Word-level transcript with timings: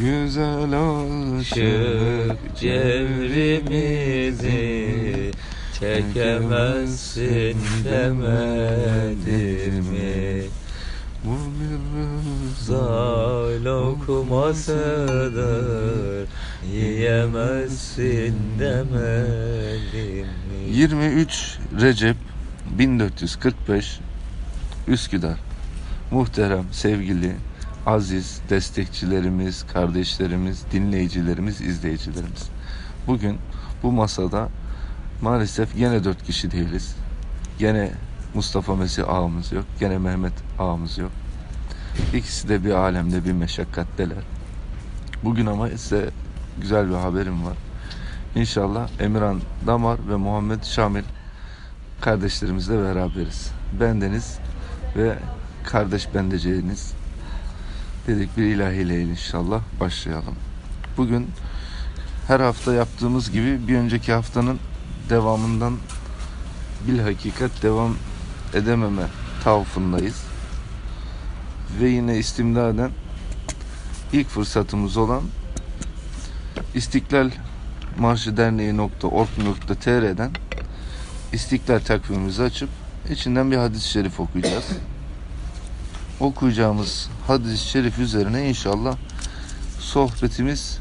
Güzel 0.00 0.72
aşık 1.38 2.56
cevrimizi 2.56 4.00
çekemezsin 5.80 7.56
demedim 7.84 9.74
mi? 9.84 10.42
Bu 11.24 11.36
bir 11.60 11.78
Rıza 11.96 12.84
lokmasıdır 13.64 15.08
yiyemezsin 16.72 18.34
demedim 18.58 20.26
mi? 20.26 20.70
23 20.70 21.58
Recep 21.80 22.16
1445 22.78 24.00
Üsküdar 24.88 25.38
Muhterem, 26.10 26.64
sevgili, 26.72 27.32
aziz 27.86 28.40
destekçilerimiz, 28.50 29.66
kardeşlerimiz, 29.72 30.64
dinleyicilerimiz, 30.72 31.60
izleyicilerimiz. 31.60 32.48
Bugün 33.06 33.38
bu 33.82 33.92
masada 33.92 34.48
maalesef 35.22 35.76
gene 35.76 36.04
dört 36.04 36.22
kişi 36.22 36.50
değiliz. 36.50 36.96
Gene 37.58 37.92
Mustafa 38.34 38.76
Mesih 38.76 39.08
ağamız 39.08 39.52
yok. 39.52 39.64
Gene 39.80 39.98
Mehmet 39.98 40.32
ağamız 40.58 40.98
yok. 40.98 41.10
İkisi 42.14 42.48
de 42.48 42.64
bir 42.64 42.70
alemde 42.70 43.24
bir 43.24 43.32
meşakkatteler. 43.32 44.24
Bugün 45.24 45.46
ama 45.46 45.68
size 45.68 46.10
güzel 46.60 46.88
bir 46.88 46.94
haberim 46.94 47.46
var. 47.46 47.56
İnşallah 48.34 48.88
Emirhan 49.00 49.40
Damar 49.66 49.98
ve 50.08 50.16
Muhammed 50.16 50.62
Şamil 50.62 51.02
kardeşlerimizle 52.00 52.82
beraberiz. 52.82 53.50
Bendeniz 53.80 54.38
ve 54.96 55.18
kardeş 55.64 56.14
bendeceğiniz 56.14 56.94
dedik 58.06 58.36
bir 58.36 58.42
ilahiyle 58.42 59.02
inşallah 59.02 59.60
başlayalım. 59.80 60.34
Bugün 60.96 61.28
her 62.26 62.40
hafta 62.40 62.74
yaptığımız 62.74 63.30
gibi 63.30 63.68
bir 63.68 63.76
önceki 63.76 64.12
haftanın 64.12 64.58
devamından 65.10 65.76
bil 66.86 66.98
hakikat 66.98 67.62
devam 67.62 67.96
edememe 68.54 69.06
tavfındayız. 69.44 70.24
Ve 71.80 71.88
yine 71.88 72.18
istimdaden 72.18 72.90
ilk 74.12 74.28
fırsatımız 74.28 74.96
olan 74.96 75.22
İstiklal 76.74 77.30
Marşı 77.98 78.36
Derneği.org.tr'den 78.36 80.30
İstiklal 81.32 81.80
takvimimizi 81.80 82.42
açıp 82.42 82.68
içinden 83.10 83.50
bir 83.50 83.56
hadis-i 83.56 83.88
şerif 83.88 84.20
okuyacağız. 84.20 84.64
Okuyacağımız 86.20 87.08
hadis-i 87.26 87.68
şerif 87.68 87.98
üzerine 87.98 88.48
inşallah 88.48 88.96
sohbetimiz 89.78 90.78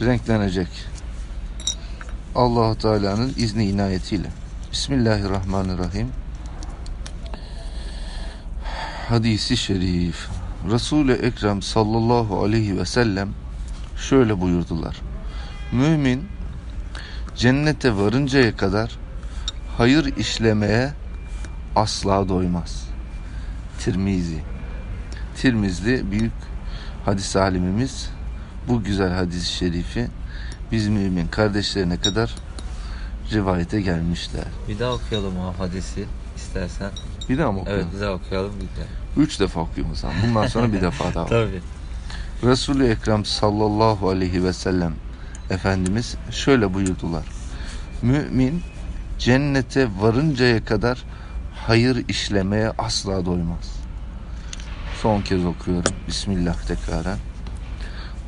renklenecek. 0.00 0.68
Allah 2.34 2.74
Teala'nın 2.74 3.34
izni 3.36 3.64
inayetiyle. 3.64 4.28
Bismillahirrahmanirrahim. 4.72 6.08
Hadisi 9.08 9.56
şerif. 9.56 10.28
Resul-i 10.70 11.12
Ekrem 11.12 11.62
sallallahu 11.62 12.44
aleyhi 12.44 12.78
ve 12.78 12.84
sellem 12.84 13.28
şöyle 13.96 14.40
buyurdular. 14.40 14.96
Mümin 15.72 16.28
cennete 17.36 17.96
varıncaya 17.96 18.56
kadar 18.56 18.98
hayır 19.78 20.16
işlemeye 20.16 20.92
asla 21.76 22.28
doymaz. 22.28 22.91
Tirmizi. 23.84 24.38
Tirmizli 25.36 26.10
büyük 26.10 26.32
hadis 27.04 27.36
alimimiz 27.36 28.10
bu 28.68 28.82
güzel 28.82 29.12
hadis-i 29.12 29.52
şerifi 29.52 30.08
biz 30.72 30.88
mümin 30.88 31.26
kardeşlerine 31.26 31.96
kadar 31.96 32.34
rivayete 33.32 33.80
gelmişler. 33.80 34.44
Bir 34.68 34.78
daha 34.78 34.92
okuyalım 34.92 35.38
o 35.38 35.54
hadisi 35.58 36.04
istersen. 36.36 36.90
Bir 37.28 37.38
daha 37.38 37.52
mı 37.52 37.58
Evet 37.66 37.68
okuyalım? 37.68 37.92
bir 37.96 38.00
daha 38.00 38.12
okuyalım 38.12 38.52
bir 38.56 38.80
daha. 38.80 39.22
Üç 39.24 39.40
defa 39.40 39.60
okuyalım 39.60 39.92
o 39.92 39.94
zaman. 39.96 40.16
Bundan 40.28 40.46
sonra 40.46 40.72
bir 40.72 40.80
defa 40.82 41.14
daha. 41.14 41.26
Tabii. 41.26 41.60
Resul-i 42.42 42.86
Ekrem 42.86 43.24
sallallahu 43.24 44.08
aleyhi 44.08 44.44
ve 44.44 44.52
sellem 44.52 44.94
Efendimiz 45.50 46.16
şöyle 46.30 46.74
buyurdular. 46.74 47.24
Mümin 48.02 48.62
cennete 49.18 49.88
varıncaya 50.00 50.64
kadar 50.64 51.04
hayır 51.66 52.08
işlemeye 52.08 52.72
asla 52.78 53.26
doymaz. 53.26 53.82
Son 55.02 55.22
kez 55.22 55.44
okuyorum. 55.44 55.94
Bismillah 56.08 56.62
tekraren. 56.66 57.18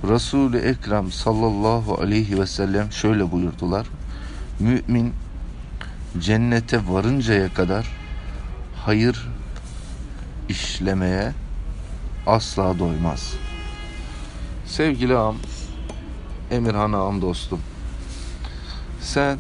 Resul-i 0.09 0.57
Ekrem 0.57 1.13
sallallahu 1.13 1.95
aleyhi 1.95 2.41
ve 2.41 2.47
sellem 2.47 2.93
şöyle 2.93 3.33
buyurdular. 3.33 3.87
Mümin 4.61 5.13
cennete 6.19 6.89
varıncaya 6.89 7.55
kadar 7.55 7.87
hayır 8.85 9.29
işlemeye 10.49 11.33
asla 12.27 12.79
doymaz. 12.79 13.35
Sevgili 14.67 15.17
ağam, 15.17 15.37
Emirhan 16.51 16.93
ağam 16.93 17.23
dostum. 17.23 17.61
Sen 19.01 19.39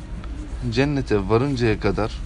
cennete 0.70 1.28
varıncaya 1.28 1.80
kadar 1.80 2.23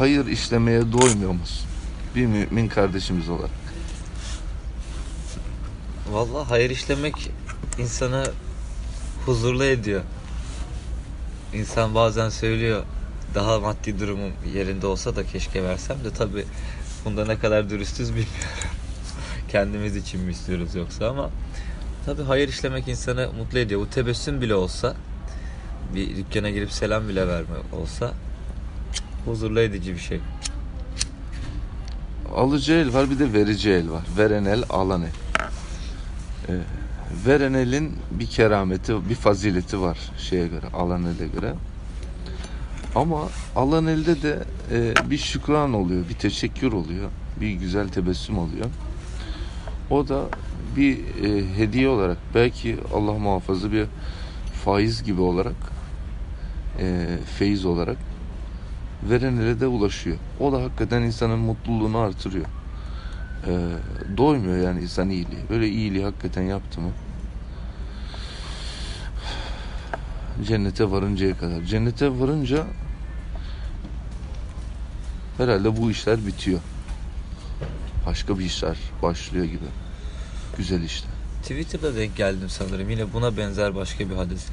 hayır 0.00 0.26
işlemeye 0.26 0.92
doymuyor 0.92 1.32
musun? 1.32 1.68
Bir 2.14 2.26
mümin 2.26 2.68
kardeşimiz 2.68 3.28
olarak. 3.28 3.50
Vallahi 6.10 6.48
hayır 6.48 6.70
işlemek 6.70 7.30
insanı 7.78 8.26
huzurlu 9.26 9.64
ediyor. 9.64 10.00
İnsan 11.54 11.94
bazen 11.94 12.28
söylüyor 12.28 12.82
daha 13.34 13.60
maddi 13.60 14.00
durumum 14.00 14.32
yerinde 14.54 14.86
olsa 14.86 15.16
da 15.16 15.26
keşke 15.26 15.64
versem 15.64 16.04
de 16.04 16.10
tabi 16.10 16.44
bunda 17.04 17.24
ne 17.24 17.38
kadar 17.38 17.70
dürüstüz 17.70 18.08
bilmiyorum. 18.08 18.34
Kendimiz 19.48 19.96
için 19.96 20.20
mi 20.20 20.32
istiyoruz 20.32 20.74
yoksa 20.74 21.08
ama 21.08 21.30
tabi 22.06 22.22
hayır 22.22 22.48
işlemek 22.48 22.88
insanı 22.88 23.30
mutlu 23.38 23.58
ediyor. 23.58 23.80
Bu 23.80 23.90
tebessüm 23.90 24.40
bile 24.40 24.54
olsa 24.54 24.94
bir 25.94 26.16
dükkana 26.16 26.50
girip 26.50 26.72
selam 26.72 27.08
bile 27.08 27.28
verme 27.28 27.56
olsa 27.72 28.14
huzurlu 29.24 29.60
edici 29.60 29.94
bir 29.94 29.98
şey. 29.98 30.20
Alıcı 32.36 32.72
el 32.72 32.94
var 32.94 33.10
bir 33.10 33.18
de 33.18 33.32
verici 33.32 33.70
el 33.70 33.90
var. 33.90 34.02
Veren 34.18 34.44
el, 34.44 34.62
alan 34.70 35.02
el. 35.02 35.08
Ee, 36.48 36.60
veren 37.26 37.54
elin 37.54 37.96
bir 38.10 38.26
kerameti, 38.26 39.08
bir 39.08 39.14
fazileti 39.14 39.80
var 39.80 39.98
şeye 40.18 40.48
göre, 40.48 40.66
alan 40.74 41.04
ele 41.04 41.26
göre. 41.26 41.54
Ama 42.94 43.28
alan 43.56 43.86
elde 43.86 44.22
de 44.22 44.38
e, 44.72 44.94
bir 45.10 45.18
şükran 45.18 45.72
oluyor, 45.72 46.08
bir 46.08 46.14
teşekkür 46.14 46.72
oluyor, 46.72 47.10
bir 47.40 47.52
güzel 47.52 47.88
tebessüm 47.88 48.38
oluyor. 48.38 48.66
O 49.90 50.08
da 50.08 50.24
bir 50.76 50.98
e, 50.98 51.56
hediye 51.56 51.88
olarak, 51.88 52.18
belki 52.34 52.76
Allah 52.94 53.12
muhafaza 53.12 53.72
bir 53.72 53.86
faiz 54.64 55.02
gibi 55.02 55.20
olarak, 55.20 55.56
e, 56.80 57.06
feyiz 57.38 57.64
olarak 57.64 57.96
veren 59.02 59.36
ele 59.36 59.60
de 59.60 59.66
ulaşıyor. 59.66 60.16
O 60.40 60.52
da 60.52 60.62
hakikaten 60.62 61.02
insanın 61.02 61.38
mutluluğunu 61.38 61.98
artırıyor. 61.98 62.46
Ee, 63.46 63.68
doymuyor 64.16 64.56
yani 64.56 64.82
insan 64.82 65.10
iyiliği. 65.10 65.40
Böyle 65.50 65.68
iyiliği 65.68 66.04
hakikaten 66.04 66.42
yaptı 66.42 66.80
mı? 66.80 66.90
Cennete 70.46 70.90
varıncaya 70.90 71.38
kadar. 71.38 71.62
Cennete 71.62 72.20
varınca 72.20 72.66
herhalde 75.38 75.76
bu 75.76 75.90
işler 75.90 76.26
bitiyor. 76.26 76.60
Başka 78.06 78.38
bir 78.38 78.44
işler 78.44 78.76
başlıyor 79.02 79.44
gibi. 79.44 79.66
Güzel 80.56 80.82
işler. 80.82 81.10
Twitter'da 81.42 81.96
denk 81.96 82.16
geldim 82.16 82.48
sanırım. 82.48 82.90
Yine 82.90 83.12
buna 83.12 83.36
benzer 83.36 83.74
başka 83.74 84.10
bir 84.10 84.14
hadis. 84.14 84.46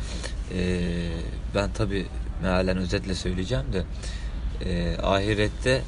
Ee, 0.54 1.10
ben 1.56 1.74
tabi 1.74 2.06
mealen 2.42 2.78
özetle 2.78 3.16
söyleyeceğim 3.16 3.66
de 3.74 3.84
e, 4.66 4.98
ahirette 5.04 5.82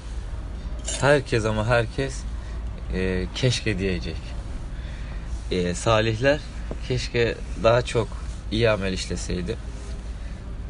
herkes 1.02 1.46
ama 1.46 1.68
herkes 1.68 2.22
e, 2.94 3.26
keşke 3.36 3.80
diyecek. 3.80 4.18
E, 5.52 5.74
salihler 5.74 6.40
keşke 6.88 7.36
daha 7.64 7.82
çok 7.82 8.08
iyi 8.52 8.70
amel 8.70 8.94
işleseydi. 8.94 9.58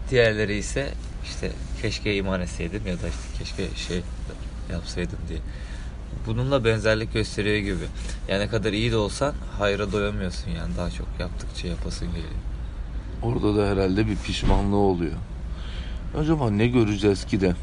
Diğerleri 0.10 0.58
ise 0.58 0.94
işte 1.24 1.52
keşke 1.82 2.16
iman 2.16 2.42
etseydim 2.42 2.88
ya 2.88 2.94
da 2.94 3.08
işte 3.08 3.38
keşke 3.38 3.76
şey 3.76 4.02
yapsaydım 4.72 5.20
diye. 5.30 5.40
Bununla 6.26 6.66
benzerlik 6.66 7.14
gösteriyor 7.14 7.58
gibi. 7.58 7.86
Yani 8.28 8.44
ne 8.44 8.48
kadar 8.48 8.74
iyi 8.74 8.92
de 8.92 8.98
olsan 8.98 9.34
hayra 9.58 9.92
doyamıyorsun 9.92 10.52
yani 10.52 10.78
daha 10.78 10.92
çok 10.92 11.08
yaptıkça 11.20 11.68
yapasın 11.68 12.08
geliyor. 12.08 12.34
Orada 13.22 13.56
da 13.56 13.68
herhalde 13.70 14.08
bir 14.08 14.16
pişmanlığı 14.16 14.76
oluyor. 14.76 15.14
Acaba 16.18 16.52
ne 16.52 16.68
göreceğiz 16.68 17.26
ki 17.26 17.42
de 17.42 17.56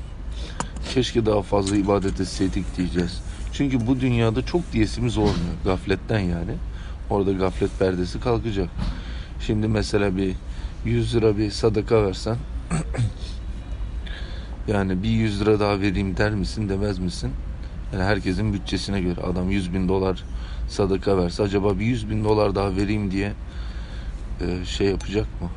keşke 0.96 1.26
daha 1.26 1.42
fazla 1.42 1.76
ibadet 1.76 2.20
etseydik 2.20 2.76
diyeceğiz. 2.76 3.20
Çünkü 3.52 3.86
bu 3.86 4.00
dünyada 4.00 4.46
çok 4.46 4.72
diyesimiz 4.72 5.18
olmuyor 5.18 5.54
gafletten 5.64 6.18
yani. 6.18 6.54
Orada 7.10 7.32
gaflet 7.32 7.78
perdesi 7.78 8.20
kalkacak. 8.20 8.68
Şimdi 9.40 9.68
mesela 9.68 10.16
bir 10.16 10.34
100 10.84 11.14
lira 11.14 11.38
bir 11.38 11.50
sadaka 11.50 12.06
versen 12.06 12.36
yani 14.68 15.02
bir 15.02 15.08
100 15.08 15.40
lira 15.40 15.60
daha 15.60 15.80
vereyim 15.80 16.16
der 16.16 16.30
misin 16.30 16.68
demez 16.68 16.98
misin? 16.98 17.30
Yani 17.92 18.04
herkesin 18.04 18.52
bütçesine 18.52 19.00
göre 19.00 19.20
adam 19.20 19.50
100 19.50 19.74
bin 19.74 19.88
dolar 19.88 20.24
sadaka 20.68 21.18
verse 21.18 21.42
acaba 21.42 21.78
bir 21.78 21.86
100 21.86 22.10
bin 22.10 22.24
dolar 22.24 22.54
daha 22.54 22.76
vereyim 22.76 23.10
diye 23.10 23.32
e, 24.40 24.64
şey 24.64 24.86
yapacak 24.86 25.26
mı? 25.42 25.48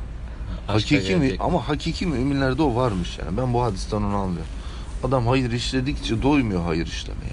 Aşka 0.68 0.96
Hakiki 0.96 1.16
mi? 1.16 1.36
Ama 1.38 1.68
hakiki 1.68 2.06
müminlerde 2.06 2.62
o 2.62 2.74
varmış 2.74 3.18
yani. 3.18 3.36
Ben 3.36 3.54
bu 3.54 3.62
hadisten 3.62 3.96
onu 3.96 4.16
anlıyorum. 4.16 4.59
Adam 5.04 5.26
hayır 5.26 5.52
işledikçe 5.52 6.22
doymuyor 6.22 6.62
hayır 6.62 6.86
işlemeye. 6.86 7.32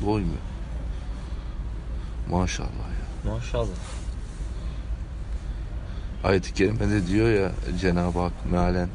Doymuyor. 0.00 0.40
Maşallah 2.30 2.68
ya. 2.68 3.32
Maşallah. 3.32 3.68
Ayet-i 6.24 6.54
Kerime'de 6.54 7.06
diyor 7.06 7.30
ya 7.30 7.52
Cenab-ı 7.80 8.18
Hak 8.18 8.32
mealen 8.50 8.88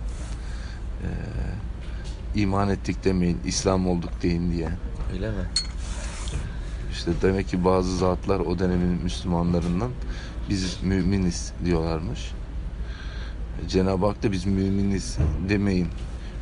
e, 1.04 1.10
iman 2.36 2.70
ettik 2.70 3.04
demeyin, 3.04 3.40
İslam 3.46 3.88
olduk 3.88 4.12
deyin 4.22 4.52
diye. 4.52 4.70
Öyle 5.14 5.30
mi? 5.30 5.46
İşte 6.92 7.12
demek 7.22 7.48
ki 7.48 7.66
bazı 7.66 7.98
zatlar 7.98 8.40
o 8.40 8.60
dönemin 8.60 9.04
Müslümanlarından 9.04 9.92
biz 10.50 10.84
müminiz 10.84 11.54
diyorlarmış. 11.66 12.32
Cenab-ı 13.68 14.06
Hak 14.06 14.24
da 14.24 14.32
biz 14.32 14.46
müminiz 14.46 15.18
demeyin. 15.50 15.88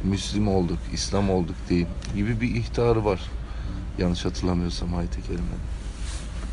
Müslüm 0.03 0.47
olduk, 0.47 0.79
İslam 0.93 1.29
olduk 1.29 1.55
deyin 1.69 1.87
gibi 2.15 2.41
bir 2.41 2.55
ihtarı 2.55 3.05
var. 3.05 3.21
Yanlış 3.97 4.25
hatırlamıyorsam 4.25 4.95
ayet-i 4.95 5.21
kerimede. 5.21 5.43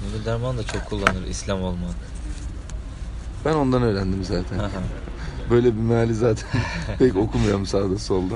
Nuri 0.06 0.24
Derman 0.24 0.58
da 0.58 0.62
çok 0.62 0.86
kullanır 0.86 1.26
İslam 1.30 1.62
olmak. 1.62 1.94
Ben 3.44 3.52
ondan 3.54 3.82
öğrendim 3.82 4.24
zaten. 4.24 4.70
Böyle 5.50 5.66
bir 5.76 5.80
meali 5.80 6.14
zaten 6.14 6.48
pek 6.98 7.16
okumuyorum 7.16 7.66
sağda 7.66 7.98
solda. 7.98 8.34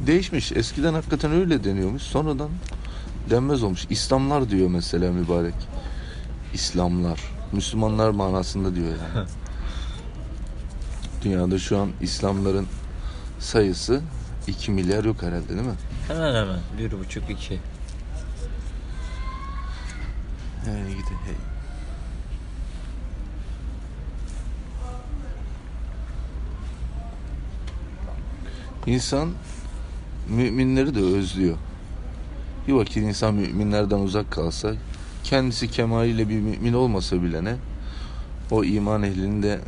Değişmiş. 0.00 0.52
Eskiden 0.52 0.94
hakikaten 0.94 1.32
öyle 1.32 1.64
deniyormuş. 1.64 2.02
Sonradan 2.02 2.48
denmez 3.30 3.62
olmuş. 3.62 3.86
İslamlar 3.90 4.50
diyor 4.50 4.68
mesela 4.68 5.12
mübarek. 5.12 5.54
İslamlar. 6.54 7.20
Müslümanlar 7.52 8.10
manasında 8.10 8.74
diyor 8.74 8.86
yani. 8.88 9.26
Dünyada 11.22 11.58
şu 11.58 11.78
an 11.78 11.90
İslamların 12.00 12.66
sayısı 13.38 14.02
2 14.46 14.70
milyar 14.70 15.04
yok 15.04 15.22
herhalde 15.22 15.48
değil 15.48 15.60
mi? 15.60 15.74
hemen 16.08 16.34
hemen. 16.34 16.60
Bir 16.78 16.98
buçuk 17.00 17.30
iki. 17.30 17.58
Hey 20.64 20.88
gidi 20.88 21.14
hey. 21.24 21.34
İnsan 28.94 29.30
müminleri 30.28 30.94
de 30.94 31.00
özlüyor. 31.00 31.56
Bir 32.68 32.72
vakit 32.72 32.96
insan 32.96 33.34
müminlerden 33.34 33.98
uzak 33.98 34.30
kalsa, 34.30 34.74
kendisi 35.24 35.70
kemaliyle 35.70 36.28
bir 36.28 36.40
mümin 36.40 36.72
olmasa 36.72 37.22
bile 37.22 37.44
ne, 37.44 37.56
o 38.50 38.64
iman 38.64 39.02
ehlinin 39.02 39.42
de 39.42 39.60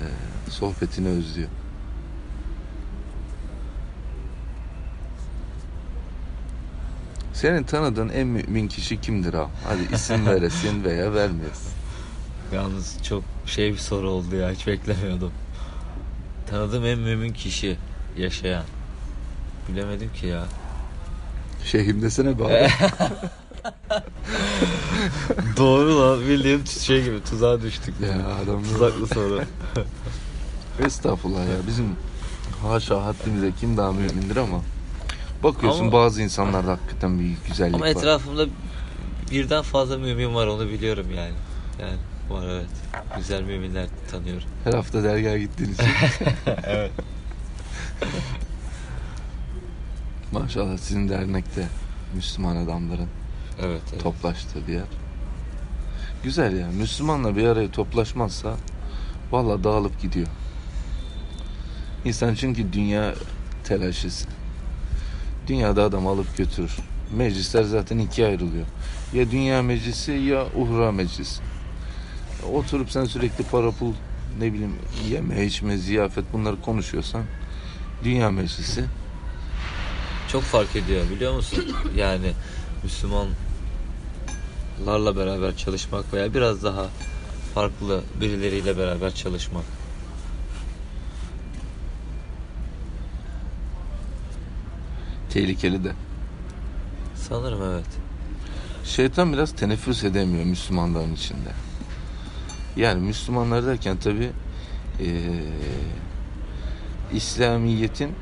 e, 0.00 0.50
sohbetini 0.50 1.08
özlüyor. 1.08 1.48
Senin 7.32 7.62
tanıdığın 7.62 8.08
en 8.08 8.26
mümin 8.26 8.68
kişi 8.68 9.00
kimdir 9.00 9.34
ha? 9.34 9.50
Hadi 9.68 9.94
isim 9.94 10.26
veresin 10.30 10.84
veya 10.84 11.14
vermeyesin. 11.14 11.72
Yalnız 12.54 13.02
çok 13.02 13.24
şey 13.46 13.72
bir 13.72 13.78
soru 13.78 14.10
oldu 14.10 14.36
ya. 14.36 14.50
Hiç 14.50 14.66
beklemiyordum. 14.66 15.32
Tanıdığım 16.50 16.86
en 16.86 16.98
mümin 16.98 17.32
kişi 17.32 17.76
yaşayan. 18.18 18.64
Bilemedim 19.68 20.12
ki 20.12 20.26
ya. 20.26 20.44
Şeyhim 21.64 22.02
desene 22.02 22.38
be 22.38 22.44
abi. 22.44 22.68
Doğru 25.56 26.00
lan. 26.00 26.20
Bildiğim 26.28 26.66
şey 26.66 27.04
gibi 27.04 27.24
tuzağa 27.24 27.62
düştük. 27.62 27.94
ya 28.00 28.26
adam 28.44 28.62
Tuzaklı 28.64 29.06
soru. 29.06 29.42
Estağfurullah 30.86 31.40
ya 31.44 31.56
bizim 31.66 31.96
haşa 32.62 33.04
haddimize 33.04 33.52
kim 33.60 33.76
daha 33.76 33.92
mümindir 33.92 34.36
ama 34.36 34.60
bakıyorsun 35.42 35.80
Ama- 35.82 35.92
bazı 35.92 36.22
insanlarda 36.22 36.70
hakikaten 36.72 37.20
bir 37.20 37.34
güzellik 37.48 37.74
Ama 37.74 37.84
var. 37.84 37.90
etrafımda 37.90 38.46
birden 39.30 39.62
fazla 39.62 39.98
mümin 39.98 40.34
var 40.34 40.46
onu 40.46 40.68
biliyorum 40.68 41.06
yani. 41.16 41.34
Yani 41.80 41.96
var 42.30 42.46
evet. 42.48 42.68
Güzel 43.16 43.42
müminler 43.42 43.86
tanıyorum. 44.10 44.48
Her 44.64 44.72
hafta 44.72 45.04
dergaha 45.04 45.38
gittiğin 45.38 45.72
için 45.72 45.86
evet. 46.66 46.90
maşallah 50.32 50.78
sizin 50.78 51.08
dernekte 51.08 51.68
Müslüman 52.14 52.56
adamların 52.56 53.08
Evet. 53.62 53.82
evet. 53.92 54.02
toplaştığı 54.02 54.66
bir 54.66 54.72
yer. 54.72 54.86
Güzel 56.24 56.56
ya. 56.56 56.68
Müslümanla 56.68 57.36
bir 57.36 57.46
araya 57.46 57.70
toplaşmazsa 57.70 58.56
valla 59.30 59.64
dağılıp 59.64 60.00
gidiyor. 60.00 60.26
İnsan 62.04 62.34
çünkü 62.34 62.72
dünya 62.72 63.14
telaşesi. 63.64 64.26
Dünyada 65.46 65.84
adam 65.84 66.06
alıp 66.06 66.36
götürür. 66.36 66.76
Meclisler 67.16 67.62
zaten 67.62 67.98
ikiye 67.98 68.26
ayrılıyor. 68.26 68.66
Ya 69.14 69.30
dünya 69.30 69.62
meclisi 69.62 70.12
ya 70.12 70.46
uhra 70.56 70.92
meclisi. 70.92 71.42
Oturup 72.52 72.90
sen 72.90 73.04
sürekli 73.04 73.44
para 73.44 73.70
pul 73.70 73.92
ne 74.40 74.52
bileyim 74.52 74.74
yeme 75.08 75.44
içme 75.44 75.76
ziyafet 75.76 76.24
bunları 76.32 76.60
konuşuyorsan 76.62 77.22
dünya 78.04 78.30
meclisi 78.30 78.84
Çok 80.32 80.42
fark 80.42 80.76
ediyor 80.76 81.10
biliyor 81.10 81.34
musun? 81.34 81.64
Yani 81.96 82.32
Müslümanlarla 84.78 85.16
beraber 85.16 85.56
çalışmak 85.56 86.12
veya 86.12 86.34
biraz 86.34 86.64
daha 86.64 86.86
farklı 87.54 88.02
birileriyle 88.20 88.78
beraber 88.78 89.14
çalışmak. 89.14 89.64
tehlikeli 95.36 95.84
de. 95.84 95.92
Sanırım 97.14 97.62
evet. 97.62 97.86
Şeytan 98.84 99.32
biraz 99.32 99.52
teneffüs 99.52 100.04
edemiyor 100.04 100.44
Müslümanların 100.44 101.14
içinde. 101.14 101.50
Yani 102.76 103.00
Müslümanlar 103.00 103.66
derken 103.66 103.96
tabi 103.96 104.30
İslamiyet'in 107.12 108.14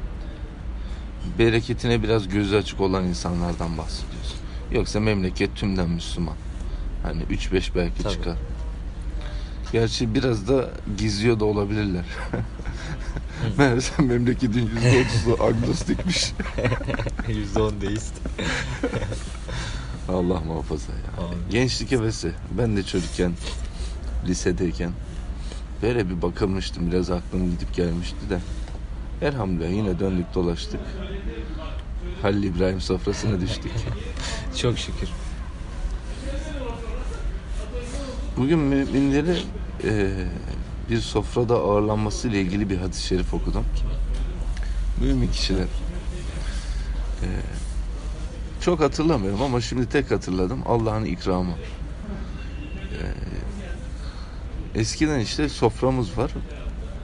bereketine 1.39 2.03
biraz 2.03 2.29
gözü 2.29 2.57
açık 2.57 2.81
olan 2.81 3.05
insanlardan 3.05 3.79
bahsediyoruz. 3.79 4.44
Yoksa 4.73 5.01
memleket 5.01 5.57
tümden 5.57 5.91
Müslüman. 5.91 6.35
Hani 7.03 7.23
3-5 7.23 7.71
belki 7.75 8.03
Tabii. 8.03 8.13
çıkar. 8.13 8.37
Gerçi 9.73 10.15
biraz 10.15 10.49
da 10.49 10.71
gizliyor 10.99 11.41
da 11.41 11.45
olabilirler. 11.45 12.05
Meğerse 13.59 14.03
memleketin 14.03 14.67
%30'u 14.69 15.45
agnostikmiş. 15.45 16.25
%10 17.29 17.81
deist. 17.81 18.15
Allah 20.09 20.41
muhafaza 20.41 20.93
ya. 20.93 21.25
Amin. 21.27 21.39
Gençlik 21.51 21.93
hevesi. 21.93 22.33
Ben 22.59 22.77
de 22.77 22.83
çocukken 22.83 23.33
lisedeyken 24.29 24.91
böyle 25.83 26.11
bir 26.11 26.23
bakılmıştım. 26.23 26.91
Biraz 26.91 27.11
aklım 27.11 27.51
gidip 27.51 27.75
gelmişti 27.75 28.31
de. 28.31 28.39
Elhamdülillah 29.23 29.71
yine 29.71 29.99
döndük 29.99 30.35
dolaştık. 30.35 30.81
Halil 32.23 32.43
İbrahim 32.43 32.81
sofrasına 32.81 33.41
düştük. 33.41 33.73
Çok 34.57 34.79
şükür. 34.79 35.09
Bugün 38.37 38.59
müminleri 38.59 39.37
e, 39.85 40.15
bir 40.91 41.01
sofrada 41.01 41.55
ağırlanması 41.55 42.29
ile 42.29 42.41
ilgili 42.41 42.71
bir 42.71 42.79
hadis-i 42.79 43.07
şerif 43.07 43.35
okudum. 43.35 43.65
Mümin 45.01 45.29
kişiler. 45.29 45.67
E, 47.23 47.29
çok 48.61 48.81
hatırlamıyorum 48.81 49.43
ama 49.43 49.61
şimdi 49.61 49.89
tek 49.89 50.11
hatırladım. 50.11 50.63
Allah'ın 50.67 51.05
ikramı. 51.05 51.53
E, 54.75 54.81
eskiden 54.81 55.19
işte 55.19 55.49
soframız 55.49 56.19
var. 56.19 56.31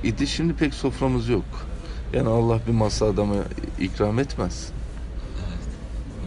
İdi 0.04 0.26
şimdi 0.26 0.54
pek 0.54 0.74
soframız 0.74 1.28
yok. 1.28 1.69
Yani 2.12 2.28
Allah 2.28 2.58
bir 2.66 2.72
masa 2.72 3.06
adamı 3.06 3.34
ikram 3.80 4.18
etmez. 4.18 4.68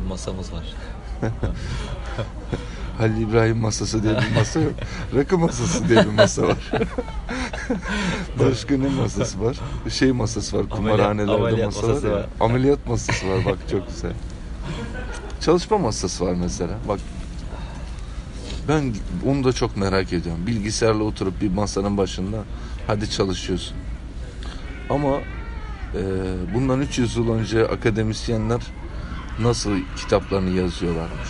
Bir 0.01 0.07
masamız 0.09 0.53
var. 0.53 0.63
Halil 2.97 3.21
İbrahim 3.29 3.57
masası 3.57 4.03
diye 4.03 4.13
bir 4.13 4.35
masa 4.39 4.59
yok. 4.59 4.73
Rakı 5.15 5.37
masası 5.37 5.89
diye 5.89 5.99
bir 6.05 6.11
masa 6.11 6.41
var. 6.41 6.71
Başka 8.39 8.77
ne 8.77 8.89
masası 8.89 9.41
var? 9.45 9.59
Şey 9.89 10.11
masası 10.11 10.57
var. 10.57 10.63
Ameliyat- 10.63 10.75
Kumarhanelerde 10.75 11.31
ameliyat 11.31 11.75
masa 11.75 11.87
masası 11.87 12.07
var, 12.07 12.11
ya. 12.11 12.17
var. 12.17 12.25
Ameliyat 12.39 12.87
masası 12.87 13.29
var. 13.29 13.45
Bak 13.45 13.57
çok 13.71 13.87
güzel. 13.87 14.11
Çalışma 15.41 15.77
masası 15.77 16.25
var 16.25 16.33
mesela. 16.33 16.73
Bak 16.87 16.99
ben 18.67 18.93
onu 19.27 19.43
da 19.43 19.53
çok 19.53 19.77
merak 19.77 20.13
ediyorum. 20.13 20.47
Bilgisayarla 20.47 21.03
oturup 21.03 21.41
bir 21.41 21.51
masanın 21.51 21.97
başında 21.97 22.37
hadi 22.87 23.09
çalışıyorsun. 23.09 23.77
Ama 24.89 25.19
e, 25.95 26.01
bundan 26.53 26.81
300 26.81 27.15
yıl 27.17 27.31
önce 27.33 27.67
akademisyenler 27.67 28.61
nasıl 29.39 29.71
kitaplarını 29.97 30.49
yazıyorlarmış. 30.49 31.29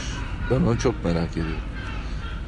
Ben 0.51 0.55
onu 0.55 0.79
çok 0.79 1.05
merak 1.05 1.31
ediyorum. 1.31 1.55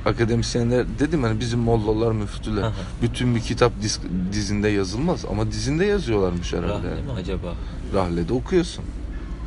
Akademisyenler 0.06 0.86
dedim 1.00 1.24
hani 1.24 1.40
bizim 1.40 1.60
mollalar 1.60 2.12
müftüler 2.12 2.62
Aha. 2.62 2.74
bütün 3.02 3.36
bir 3.36 3.42
kitap 3.42 3.72
diz- 3.82 4.00
dizinde 4.32 4.68
yazılmaz 4.70 5.26
ama 5.32 5.52
dizinde 5.52 5.86
yazıyorlarmış 5.86 6.54
herhalde. 6.54 6.88
Rahmi 6.92 7.02
mi 7.02 7.12
acaba? 7.20 7.54
Rahlede 7.94 8.34
okuyorsun. 8.34 8.86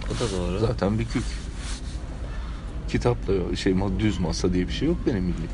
O 0.06 0.10
da 0.10 0.36
doğru. 0.38 0.58
Zaten 0.58 0.98
bir 0.98 1.04
kük. 1.04 1.24
Kitapla 2.88 3.56
şey 3.56 3.74
düz 3.98 4.18
masa 4.20 4.52
diye 4.52 4.68
bir 4.68 4.72
şey 4.72 4.88
yok 4.88 4.96
benim 5.06 5.28
bildiğim. 5.28 5.50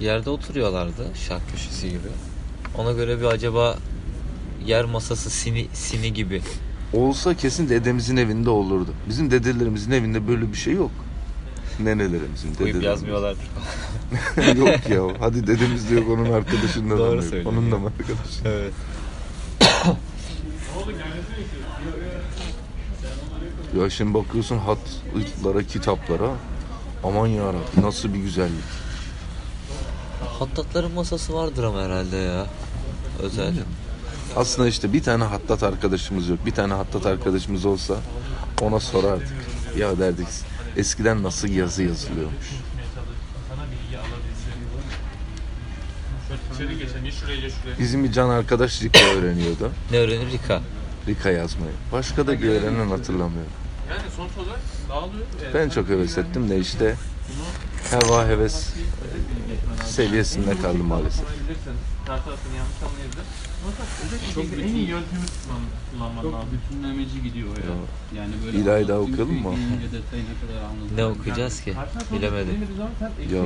Yerde 0.00 0.30
oturuyorlardı 0.30 1.06
şark 1.28 1.50
köşesi 1.50 1.88
gibi. 1.88 2.08
Ona 2.78 2.92
göre 2.92 3.20
bir 3.20 3.24
acaba 3.24 3.76
yer 4.66 4.84
masası 4.84 5.30
sini 5.30 5.66
sini 5.72 6.12
gibi. 6.12 6.42
Olsa 6.92 7.34
kesin 7.36 7.68
dedemizin 7.68 8.16
evinde 8.16 8.50
olurdu. 8.50 8.90
Bizim 9.08 9.30
dedelerimizin 9.30 9.90
evinde 9.90 10.28
böyle 10.28 10.52
bir 10.52 10.56
şey 10.56 10.74
yok. 10.74 10.90
Nenelerimizin, 11.80 12.54
Koyup 12.54 12.58
dedelerimizin. 12.60 12.86
yazmıyorlardır. 12.88 13.44
yok 14.58 14.90
ya. 14.90 15.02
Hadi 15.20 15.46
dedemiz 15.46 15.90
de 15.90 15.94
yok 15.94 16.08
onun 16.08 16.32
arkadaşından 16.32 16.90
da 16.90 16.98
Doğru 16.98 17.08
mı 17.10 17.14
yok? 17.16 17.24
söylüyor 17.24 17.52
Onun 17.52 17.72
da 17.72 17.78
mı 17.78 17.86
arkadaş? 17.98 18.40
Evet. 18.44 18.72
Ya 23.80 23.90
şimdi 23.90 24.14
bakıyorsun 24.14 24.58
hatlara, 24.58 25.62
kitaplara. 25.62 26.30
Aman 27.04 27.26
yarabbim 27.26 27.82
nasıl 27.82 28.14
bir 28.14 28.18
güzellik. 28.18 28.64
Hattatların 30.38 30.92
masası 30.92 31.34
vardır 31.34 31.64
ama 31.64 31.82
herhalde 31.82 32.16
ya. 32.16 32.46
Özel. 33.22 33.54
Aslında 34.36 34.68
işte 34.68 34.92
bir 34.92 35.02
tane 35.02 35.24
hattat 35.24 35.62
arkadaşımız 35.62 36.28
yok. 36.28 36.46
Bir 36.46 36.50
tane 36.50 36.74
hattat 36.74 37.06
arkadaşımız 37.06 37.64
olsa 37.64 37.94
ona 38.60 38.80
sorardık. 38.80 39.32
Ya 39.76 39.98
derdik 39.98 40.28
eskiden 40.76 41.22
nasıl 41.22 41.48
yazı 41.48 41.82
yazılıyormuş. 41.82 42.46
Bizim 47.78 48.04
bir 48.04 48.12
can 48.12 48.28
arkadaş 48.28 48.82
Rika 48.82 49.04
öğreniyordu. 49.04 49.70
Ne 49.90 49.98
öğrenir 49.98 50.32
Rika? 50.32 50.60
Rika 51.08 51.30
yazmayı. 51.30 51.72
Başka 51.92 52.26
da 52.26 52.42
bir 52.42 52.48
öğrenen 52.48 52.88
hatırlamıyorum. 52.88 53.52
Yani 53.90 54.02
sonuç 54.16 54.32
olarak 54.38 54.60
dağılıyor. 54.88 55.26
Ben 55.54 55.68
çok 55.68 55.88
heves 55.88 56.18
ettim 56.18 56.50
de 56.50 56.58
işte 56.58 56.96
heva 57.90 58.26
heves 58.26 58.68
seviyesinde 59.86 60.56
kaldım 60.62 60.86
maalesef. 60.86 61.24
Yanlış 62.56 62.82
anlayabilir. 62.82 63.26
Özellikle 64.32 64.62
en 64.62 64.74
iyi 64.74 64.88
yöntemi 64.88 65.22
kullan- 65.22 65.70
kullanman 65.92 66.22
Çok 66.22 66.32
lazım. 66.34 66.48
bütünlemeci 66.52 67.22
gidiyor 67.22 67.48
ya. 67.48 67.54
Yani 68.20 68.32
böyle 68.46 68.58
İlahi 68.58 68.88
daha 68.88 68.98
okuyalım 68.98 69.42
mı? 69.42 69.54
Ne 70.96 71.04
okuyacağız 71.04 71.60
ki? 71.60 71.74
Bilemedim. 72.12 72.66
Ya 73.32 73.42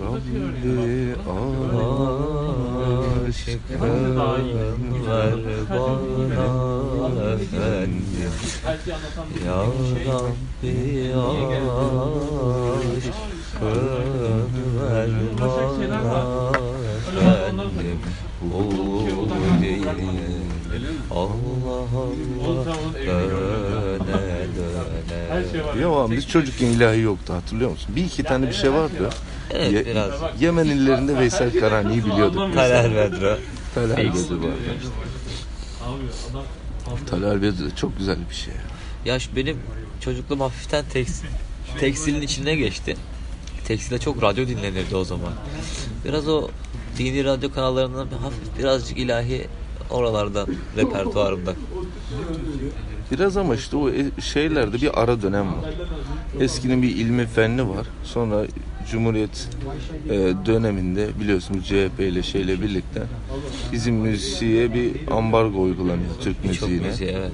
Rabbi. 0.00 1.16
Aşkım 3.30 3.60
ver 5.10 6.48
bana 7.00 7.30
efendim 7.30 8.06
Ya 9.46 9.64
şey. 9.94 10.06
Rabbi 10.06 11.14
aşkım 12.96 13.33
efendim 17.20 17.70
değil 19.62 19.86
Allah 21.10 21.28
Allah 21.50 22.66
döne 23.06 23.28
döne 25.76 25.86
var. 25.86 26.10
Biz 26.10 26.28
çocukken 26.28 26.66
ilahi 26.66 27.00
yoktu 27.00 27.34
hatırlıyor 27.34 27.70
musun? 27.70 27.96
Bir 27.96 28.04
iki 28.04 28.22
tane 28.22 28.48
bir 28.48 28.52
şey 28.52 28.72
vardı. 28.72 29.10
Evet 29.50 29.72
Ye- 29.72 29.86
biraz 29.86 30.10
Yemen 30.40 30.64
illerinde 30.64 31.18
Veysel 31.18 31.60
Karani'yi 31.60 32.04
biliyorduk. 32.04 32.54
Talal 32.54 32.94
Vedra 32.94 33.38
Talal. 33.74 33.96
Bedri 33.96 34.12
adam 36.30 36.44
Talal 37.06 37.42
Bedri 37.42 37.76
çok 37.76 37.98
güzel 37.98 38.18
bir 38.30 38.34
şey. 38.34 38.54
Ya 39.04 39.18
şu 39.18 39.36
benim 39.36 39.58
çocukluğum 40.00 40.40
hafiften 40.40 40.84
tekstil, 40.92 41.28
tekstilin 41.80 42.22
içine 42.22 42.56
geçti. 42.56 42.96
Tekstilde 43.64 43.98
çok 43.98 44.22
radyo 44.22 44.46
dinlenirdi 44.48 44.96
o 44.96 45.04
zaman. 45.04 45.32
Biraz 46.04 46.28
o 46.28 46.48
dini 46.98 47.24
radyo 47.24 47.52
kanallarından 47.52 48.10
bir 48.10 48.16
hafif 48.16 48.58
birazcık 48.58 48.98
ilahi 48.98 49.46
oralardan 49.90 50.48
repertuarımda. 50.76 51.54
Biraz 53.10 53.36
ama 53.36 53.54
işte 53.54 53.76
o 53.76 53.90
e- 53.90 54.20
şeylerde 54.20 54.82
bir 54.82 55.02
ara 55.02 55.22
dönem 55.22 55.46
var. 55.46 55.74
Eskinin 56.40 56.82
bir 56.82 56.96
ilmi 56.96 57.26
fenni 57.26 57.68
var. 57.68 57.86
Sonra 58.04 58.46
Cumhuriyet 58.90 59.48
e, 60.10 60.12
döneminde 60.46 61.08
biliyorsunuz 61.20 61.64
CHP 61.66 62.00
ile 62.00 62.22
şeyle 62.22 62.60
birlikte 62.62 63.02
bizim 63.72 63.94
müziğe 63.94 64.74
bir 64.74 64.92
ambargo 65.10 65.62
uygulanıyor 65.62 66.10
Türk 66.20 66.44
müziğine. 66.44 66.86
müziği 66.86 67.10
evet. 67.10 67.32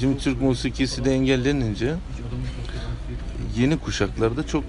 Şimdi 0.00 0.18
Türk 0.18 0.42
musikisi 0.42 1.04
de 1.04 1.12
engellenince 1.12 1.94
yeni 3.56 3.78
kuşaklarda 3.78 4.46
çok 4.46 4.64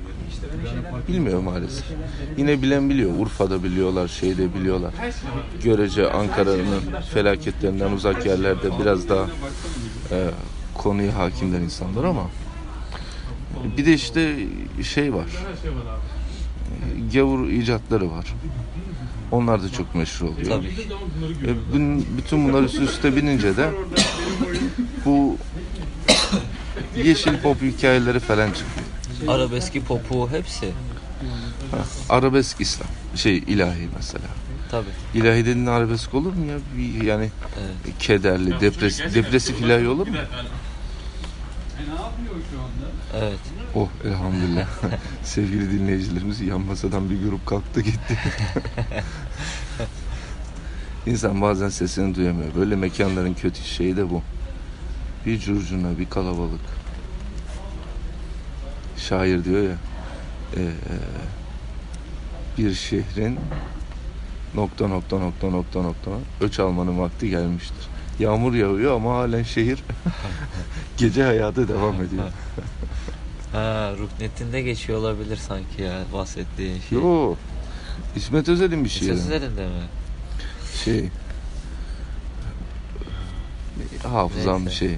bilmiyor 1.07 1.39
maalesef. 1.39 1.85
Yine 2.37 2.61
bilen 2.61 2.89
biliyor. 2.89 3.11
Urfa'da 3.19 3.63
biliyorlar, 3.63 4.07
şeyde 4.07 4.53
biliyorlar. 4.53 4.93
Görece 5.63 6.09
Ankara'nın 6.11 6.81
felaketlerinden 7.13 7.91
uzak 7.91 8.25
yerlerde 8.25 8.79
biraz 8.79 9.09
daha 9.09 9.25
e, 10.11 10.29
konuya 10.77 11.15
hakimler 11.15 11.59
insanlar 11.59 12.03
ama 12.03 12.29
bir 13.77 13.85
de 13.85 13.93
işte 13.93 14.35
şey 14.83 15.13
var. 15.13 15.25
Gavur 17.13 17.47
icatları 17.49 18.11
var. 18.11 18.25
Onlar 19.31 19.63
da 19.63 19.69
çok 19.71 19.95
meşhur 19.95 20.27
oluyor. 20.27 20.47
Tabii. 20.47 20.67
Bun- 21.73 22.03
bütün 22.17 22.47
bunlar 22.49 22.63
üst 22.63 22.79
üste 22.79 23.15
binince 23.15 23.57
de 23.57 23.69
bu 25.05 25.37
yeşil 27.03 27.37
pop 27.37 27.61
hikayeleri 27.61 28.19
falan 28.19 28.47
çıkıyor. 28.47 28.85
Arabeski, 29.27 29.83
popu 29.83 30.29
hepsi. 30.31 30.71
Ha, 31.71 31.77
arabesk 32.09 32.61
İslam. 32.61 32.89
Şey 33.15 33.37
ilahi 33.37 33.89
mesela. 33.95 34.25
Tabii. 34.71 34.89
İlahi 35.13 35.39
dediğin 35.45 35.65
arabesk 35.65 36.13
olur 36.13 36.33
mu 36.33 36.45
ya? 36.45 36.57
Bir, 36.77 37.03
yani 37.03 37.29
Evet. 37.59 37.97
kederli, 37.99 38.59
depres, 38.61 38.99
depresif 39.15 39.61
ilahi 39.61 39.87
olur 39.87 40.07
mu? 40.07 40.15
E 40.15 40.19
ne 41.79 42.01
yapıyor 42.01 42.35
şu 42.51 42.59
anda? 42.59 43.25
Evet. 43.25 43.39
Oh 43.75 43.89
elhamdülillah. 44.05 44.67
Sevgili 45.23 45.71
dinleyicilerimiz 45.71 46.41
yan 46.41 46.61
masadan 46.61 47.09
bir 47.09 47.23
grup 47.23 47.45
kalktı 47.45 47.81
gitti. 47.81 48.17
İnsan 51.05 51.41
bazen 51.41 51.69
sesini 51.69 52.15
duyamıyor. 52.15 52.55
Böyle 52.55 52.75
mekanların 52.75 53.33
kötü 53.33 53.63
şeyi 53.63 53.97
de 53.97 54.09
bu. 54.09 54.21
Bir 55.25 55.39
curcuna, 55.39 55.99
bir 55.99 56.09
kalabalık. 56.09 56.78
Şair 59.07 59.43
diyor 59.45 59.63
ya, 59.63 59.75
eee, 60.57 60.71
bir 62.57 62.73
şehrin 62.73 63.39
nokta 64.55 64.87
nokta 64.87 65.19
nokta 65.19 65.49
nokta 65.49 65.81
nokta 65.81 66.11
öç 66.41 66.59
almanın 66.59 66.99
vakti 66.99 67.29
gelmiştir. 67.29 67.87
Yağmur 68.19 68.53
yağıyor 68.53 68.95
ama 68.95 69.15
halen 69.15 69.43
şehir 69.43 69.83
gece 70.97 71.23
hayatı 71.23 71.67
devam 71.67 71.95
ediyor. 72.03 72.23
Ha, 73.51 73.91
Ruknettin'de 73.99 74.61
geçiyor 74.61 74.99
olabilir 74.99 75.37
sanki 75.37 75.81
ya 75.81 75.99
bahsettiğin 76.13 76.81
şey. 76.89 76.97
Yo. 76.97 77.35
İsmet 78.15 78.49
Özel'in 78.49 78.83
bir 78.83 78.89
şiiri. 78.89 79.05
Ses 79.15 79.25
üzerinde 79.25 79.65
mi? 79.65 79.71
Şey. 80.85 81.09
Hafızam 84.03 84.61
bir 84.61 84.65
Neyse. 84.65 84.79
şey. 84.79 84.97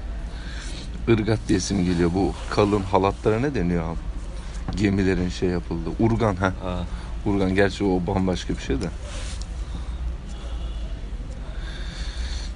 Irgat 1.07 1.39
diye 1.47 1.57
isim 1.59 1.85
geliyor. 1.85 2.11
Bu 2.13 2.33
kalın 2.49 2.81
halatlara 2.83 3.39
ne 3.39 3.55
deniyor 3.55 3.83
abi? 3.83 3.97
Gemilerin 4.77 5.29
şey 5.29 5.49
yapıldı. 5.49 5.89
Urgan 5.99 6.35
ha. 6.35 6.53
Ha. 6.63 6.83
Urgan 7.25 7.55
gerçi 7.55 7.83
o 7.83 8.07
bambaşka 8.07 8.53
bir 8.53 8.61
şey 8.61 8.81
de. 8.81 8.89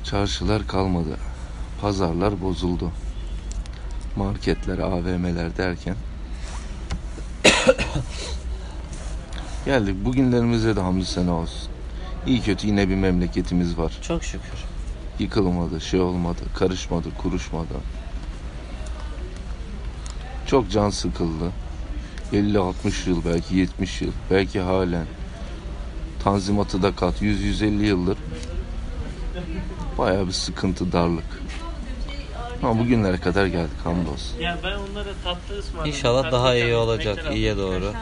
Çarşılar 0.03 0.67
kalmadı. 0.67 1.17
Pazarlar 1.81 2.41
bozuldu. 2.41 2.91
Marketler, 4.15 4.77
AVM'ler 4.77 5.57
derken 5.57 5.95
Geldik 9.65 10.05
bugünlerimize 10.05 10.75
de 10.75 10.81
hamdü 10.81 11.05
sene 11.05 11.31
olsun. 11.31 11.69
İyi 12.27 12.41
kötü 12.41 12.67
yine 12.67 12.89
bir 12.89 12.95
memleketimiz 12.95 13.77
var. 13.77 13.99
Çok 14.01 14.23
şükür. 14.23 14.63
Yıkılmadı, 15.19 15.81
şey 15.81 15.99
olmadı, 15.99 16.41
karışmadı, 16.55 17.07
kuruşmadı. 17.17 17.73
Çok 20.47 20.71
can 20.71 20.89
sıkıldı. 20.89 21.51
50-60 22.33 23.09
yıl 23.09 23.25
belki 23.25 23.55
70 23.55 24.01
yıl 24.01 24.11
belki 24.31 24.59
halen 24.59 25.05
Tanzimatı 26.23 26.83
da 26.83 26.95
kat 26.95 27.21
100-150 27.21 27.85
yıldır 27.85 28.17
bayağı 29.97 30.27
bir 30.27 30.31
sıkıntı 30.31 30.91
darlık. 30.91 31.41
Ama 32.63 32.79
bugünlere 32.79 33.17
kadar 33.17 33.45
geldik 33.45 33.77
hamdolsun. 33.83 34.39
Ya 34.39 34.57
ben 34.63 34.71
onlara 34.71 35.13
tatlı 35.23 35.59
ısmarladım. 35.59 35.91
İnşallah 35.91 36.23
Tatlı 36.23 36.37
daha 36.37 36.55
iyi 36.55 36.75
olacak, 36.75 37.25
iyiye 37.33 37.57
doğru. 37.57 37.93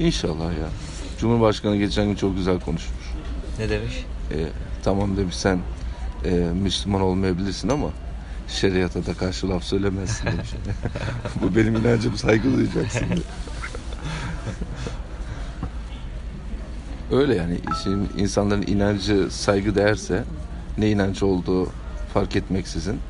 İnşallah 0.00 0.44
ya. 0.44 0.68
Cumhurbaşkanı 1.18 1.76
geçen 1.76 2.06
gün 2.06 2.14
çok 2.14 2.36
güzel 2.36 2.60
konuşmuş. 2.60 3.04
Ne 3.58 3.70
demiş? 3.70 4.04
E, 4.30 4.36
tamam 4.84 5.16
demiş 5.16 5.36
sen 5.36 5.60
e, 6.24 6.30
Müslüman 6.62 7.00
olmayabilirsin 7.00 7.68
ama 7.68 7.90
şeriata 8.52 9.06
da 9.06 9.14
karşı 9.14 9.48
laf 9.48 9.64
söylemezsin 9.64 10.26
demiş. 10.26 10.50
Bu 11.42 11.56
benim 11.56 11.76
inancım 11.76 12.16
saygı 12.16 12.56
duyacaksın. 12.56 13.06
Öyle 17.12 17.34
yani 17.34 17.58
şimdi 17.82 18.22
insanların 18.22 18.62
inancı 18.66 19.28
saygı 19.30 19.74
değerse 19.74 20.24
ne 20.78 20.90
inanç 20.90 21.22
olduğu 21.22 21.68
fark 22.14 22.36
etmeksizin 22.36 23.00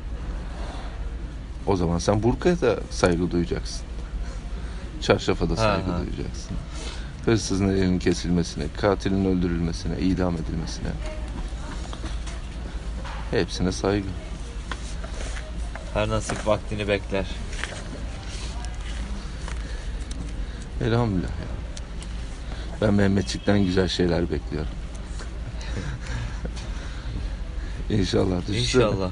o 1.67 1.75
zaman 1.75 1.97
sen 1.97 2.23
burkaya 2.23 2.61
da 2.61 2.79
saygı 2.89 3.31
duyacaksın. 3.31 3.81
Çarşafa 5.01 5.49
da 5.49 5.55
saygı 5.55 5.91
Ha, 5.91 5.97
ha. 5.97 6.01
duyacaksın. 6.01 6.57
Hırsızın 7.25 7.69
elinin 7.69 7.99
kesilmesine, 7.99 8.63
katilin 8.77 9.25
öldürülmesine, 9.25 9.99
idam 9.99 10.35
edilmesine. 10.35 10.89
Hepsine 13.31 13.71
saygı. 13.71 14.07
Her 15.93 16.09
nasip 16.09 16.47
vaktini 16.47 16.87
bekler. 16.87 17.25
Elhamdülillah 20.81 21.29
ya. 21.29 21.47
Ben 22.81 22.93
Mehmetçik'ten 22.93 23.65
güzel 23.65 23.87
şeyler 23.87 24.31
bekliyorum. 24.31 24.71
İnşallah. 27.89 28.41
düşünsene. 28.41 28.59
İnşallah. 28.61 29.11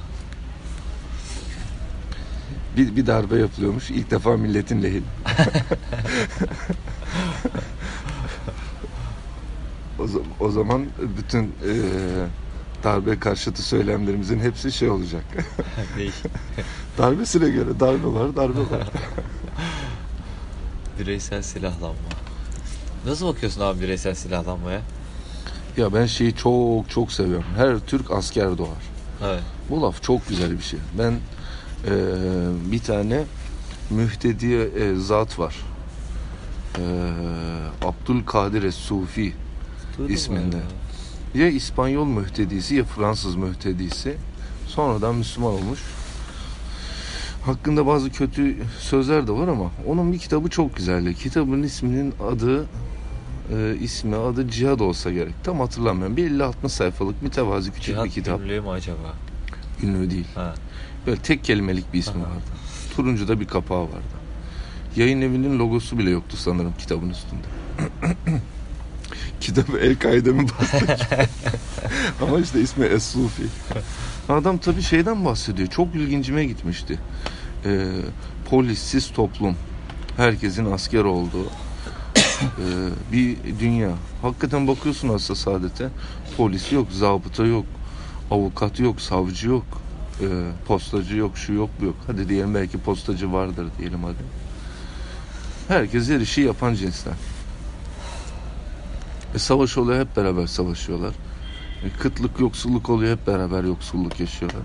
Bir, 2.77 2.95
bir 2.95 3.07
darbe 3.07 3.35
yapılıyormuş. 3.39 3.91
İlk 3.91 4.11
defa 4.11 4.37
milletin 4.37 4.83
lehine. 4.83 5.01
o, 9.99 10.05
o 10.39 10.51
zaman 10.51 10.85
bütün 11.17 11.43
eee, 11.43 12.27
darbe 12.83 13.19
karşıtı 13.19 13.61
söylemlerimizin 13.63 14.39
hepsi 14.39 14.71
şey 14.71 14.89
olacak. 14.89 15.23
Darbesine 16.97 17.49
göre 17.49 17.79
darbe 17.79 18.07
var, 18.07 18.35
darbe 18.35 18.59
var. 18.59 18.87
Bireysel 20.99 21.41
silahlanma. 21.41 21.95
Nasıl 23.05 23.27
bakıyorsun 23.27 23.61
abi 23.61 23.81
bireysel 23.81 24.15
silahlanmaya? 24.15 24.81
ya 25.77 25.93
ben 25.93 26.05
şeyi 26.05 26.35
çok 26.35 26.89
çok 26.89 27.11
seviyorum. 27.11 27.45
Her 27.57 27.79
Türk 27.79 28.11
asker 28.11 28.57
doğar. 28.57 28.81
Evet. 29.23 29.41
Bu 29.69 29.81
laf 29.81 30.03
çok 30.03 30.27
güzel 30.27 30.51
bir 30.57 30.63
şey. 30.63 30.79
Ben 30.97 31.11
eee, 31.11 31.91
bir 32.71 32.79
tane 32.79 33.23
mühtedi 33.89 34.45
eee, 34.45 34.95
zat 34.95 35.39
var. 35.39 35.55
Eee 36.77 36.83
Abdülkadir 37.81 38.63
Duydum 39.97 40.15
İsminde. 40.15 40.41
galiba. 40.41 40.80
Ya 41.35 41.47
İspanyol 41.49 42.05
mühtedisi 42.05 42.75
ya 42.75 42.83
Fransız 42.83 43.35
mühtedisi. 43.35 44.17
Sonradan 44.67 45.15
Müslüman 45.15 45.53
olmuş. 45.53 45.79
Hakkında 47.45 47.87
bazı 47.87 48.11
kötü 48.11 48.57
sözler 48.79 49.27
de 49.27 49.31
var 49.31 49.47
ama 49.47 49.71
onun 49.87 50.13
bir 50.13 50.17
kitabı 50.19 50.49
çok 50.49 50.75
güzeldi. 50.75 51.15
Kitabın 51.15 51.63
isminin 51.63 52.13
adı 52.31 52.65
e, 53.55 53.75
ismi 53.81 54.15
adı 54.15 54.49
Cihad 54.49 54.79
olsa 54.79 55.11
gerek. 55.11 55.33
Tam 55.43 55.59
hatırlamıyorum. 55.59 56.17
Bir 56.17 56.31
50-60 56.31 56.69
sayfalık 56.69 57.21
mütevazi 57.23 57.71
küçük 57.71 57.85
Cihat 57.85 58.05
bir 58.05 58.11
kitap. 58.11 58.39
ünlü 58.41 58.61
mü 58.61 58.69
acaba? 58.69 59.13
Ünlü 59.83 60.11
değil. 60.11 60.27
Ha. 60.35 60.53
Böyle 61.07 61.21
tek 61.21 61.43
kelimelik 61.43 61.93
bir 61.93 61.99
ismi 61.99 62.21
Aha. 62.23 62.29
vardı. 62.29 62.41
Turuncu 62.95 63.27
da 63.27 63.39
bir 63.39 63.47
kapağı 63.47 63.81
vardı. 63.83 64.21
Yayın 64.95 65.21
evinin 65.21 65.59
logosu 65.59 65.97
bile 65.97 66.09
yoktu 66.09 66.37
sanırım 66.37 66.73
kitabın 66.77 67.09
üstünde. 67.09 67.47
Kitabı 69.41 69.77
El 69.77 69.99
Kaide 69.99 70.31
mi 70.31 70.45
bastık? 70.59 70.89
Ama 72.21 72.39
işte 72.39 72.61
ismi 72.61 72.85
Es-Sufi. 72.85 73.43
Adam 74.29 74.57
tabii 74.57 74.81
şeyden 74.81 75.25
bahsediyor. 75.25 75.67
Çok 75.67 75.95
ilgincime 75.95 76.45
gitmişti. 76.45 76.99
Ee, 77.65 77.87
polissiz 78.49 79.11
toplum. 79.11 79.55
Herkesin 80.17 80.71
asker 80.71 81.03
olduğu 81.03 81.45
ee, 82.41 82.89
bir 83.11 83.37
dünya. 83.59 83.91
Hakikaten 84.21 84.67
bakıyorsun 84.67 85.09
aslında 85.09 85.39
saadete. 85.39 85.89
Polis 86.37 86.71
yok, 86.71 86.87
zabıta 86.91 87.45
yok, 87.45 87.65
avukat 88.31 88.79
yok, 88.79 89.01
savcı 89.01 89.47
yok, 89.47 89.65
ee, 90.21 90.25
postacı 90.67 91.17
yok, 91.17 91.37
şu 91.37 91.53
yok, 91.53 91.69
bu 91.81 91.85
yok. 91.85 91.95
Hadi 92.07 92.29
diyelim 92.29 92.55
belki 92.55 92.77
postacı 92.77 93.33
vardır 93.33 93.67
diyelim 93.79 94.03
hadi. 94.03 94.23
Herkes 95.67 96.09
her 96.09 96.19
işi 96.19 96.41
yapan 96.41 96.73
cinsten. 96.73 97.13
E, 99.35 99.39
savaş 99.39 99.77
oluyor 99.77 99.99
hep 99.99 100.17
beraber 100.17 100.47
savaşıyorlar. 100.47 101.13
E, 101.85 101.89
kıtlık, 101.99 102.39
yoksulluk 102.39 102.89
oluyor 102.89 103.17
hep 103.17 103.27
beraber 103.27 103.63
yoksulluk 103.63 104.19
yaşıyorlar. 104.19 104.61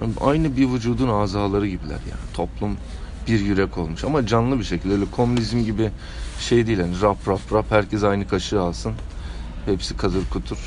Yani 0.00 0.12
aynı 0.20 0.56
bir 0.56 0.68
vücudun 0.68 1.08
azaları 1.08 1.68
gibiler 1.68 1.90
yani. 2.10 2.32
Toplum 2.34 2.76
bir 3.28 3.40
yürek 3.40 3.78
olmuş 3.78 4.04
ama 4.04 4.26
canlı 4.26 4.58
bir 4.58 4.64
şekilde 4.64 4.92
öyle 4.92 5.04
komünizm 5.10 5.64
gibi 5.64 5.90
şey 6.40 6.66
değil 6.66 6.78
yani 6.78 7.00
rap 7.02 7.28
rap 7.28 7.52
rap 7.52 7.70
herkes 7.70 8.04
aynı 8.04 8.28
kaşığı 8.28 8.60
alsın. 8.60 8.92
Hepsi 9.66 9.96
kazır 9.96 10.28
kutur. 10.30 10.58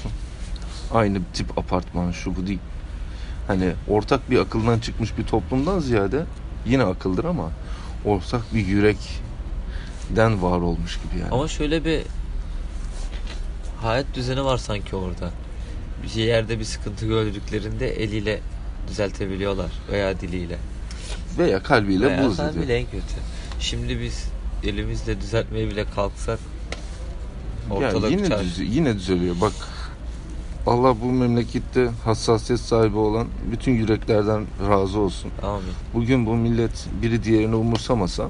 Aynı 0.93 1.19
tip 1.33 1.57
apartman 1.57 2.11
şu 2.11 2.35
bu 2.35 2.47
değil. 2.47 2.59
Hani 3.47 3.73
ortak 3.87 4.31
bir 4.31 4.39
akıldan 4.39 4.79
çıkmış 4.79 5.17
bir 5.17 5.23
toplumdan 5.23 5.79
ziyade 5.79 6.25
yine 6.65 6.83
akıldır 6.83 7.25
ama 7.25 7.49
ortak 8.05 8.53
bir 8.53 8.65
yürekten 8.65 10.41
var 10.41 10.57
olmuş 10.57 10.99
gibi 11.03 11.21
yani. 11.21 11.31
Ama 11.31 11.47
şöyle 11.47 11.85
bir 11.85 12.01
hayat 13.81 14.05
düzeni 14.13 14.43
var 14.45 14.57
sanki 14.57 14.95
orada. 14.95 15.31
Bir 16.03 16.21
yerde 16.21 16.59
bir 16.59 16.63
sıkıntı 16.65 17.05
gördüklerinde 17.05 17.89
eliyle 18.03 18.39
düzeltebiliyorlar 18.87 19.71
veya 19.91 20.19
diliyle. 20.19 20.57
Veya 21.37 21.63
kalbiyle 21.63 22.07
veya 22.07 22.23
buz 22.25 22.39
ediyor. 22.39 22.51
kalbiyle 22.53 22.75
en 22.77 22.85
kötü. 22.85 23.15
Şimdi 23.59 23.99
biz 23.99 24.25
elimizle 24.63 25.21
düzeltmeye 25.21 25.67
bile 25.69 25.85
kalksak 25.95 26.39
Ya 27.69 27.75
ortalık 27.75 28.11
yine 28.11 28.27
çar- 28.27 28.39
düz- 28.43 28.75
yine 28.75 28.95
düzeliyor. 28.95 29.35
Bak 29.41 29.53
Allah 30.67 31.01
bu 31.01 31.05
memlekette 31.05 31.89
hassasiyet 32.05 32.61
sahibi 32.61 32.97
olan 32.97 33.27
bütün 33.51 33.71
yüreklerden 33.71 34.45
razı 34.69 34.99
olsun. 34.99 35.31
Amin. 35.43 35.63
Bugün 35.93 36.25
bu 36.25 36.35
millet 36.35 36.87
biri 37.01 37.23
diğerini 37.23 37.55
umursamasa 37.55 38.29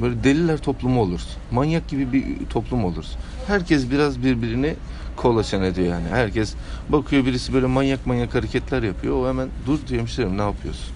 böyle 0.00 0.24
deliler 0.24 0.58
toplumu 0.58 1.00
oluruz. 1.02 1.36
Manyak 1.50 1.88
gibi 1.88 2.12
bir 2.12 2.46
toplum 2.46 2.84
oluruz. 2.84 3.16
Herkes 3.48 3.90
biraz 3.90 4.22
birbirini 4.22 4.74
kolaçan 5.16 5.62
ediyor 5.62 5.88
yani. 5.88 6.08
Herkes 6.08 6.54
bakıyor 6.88 7.26
birisi 7.26 7.52
böyle 7.52 7.66
manyak 7.66 8.06
manyak 8.06 8.34
hareketler 8.34 8.82
yapıyor. 8.82 9.22
O 9.22 9.28
hemen 9.28 9.48
dur 9.66 9.78
diyor 9.88 10.36
ne 10.36 10.42
yapıyorsun? 10.42 10.94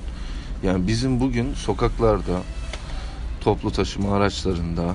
Yani 0.63 0.87
bizim 0.87 1.21
bugün 1.21 1.55
sokaklarda, 1.55 2.41
toplu 3.41 3.71
taşıma 3.71 4.17
araçlarında, 4.17 4.95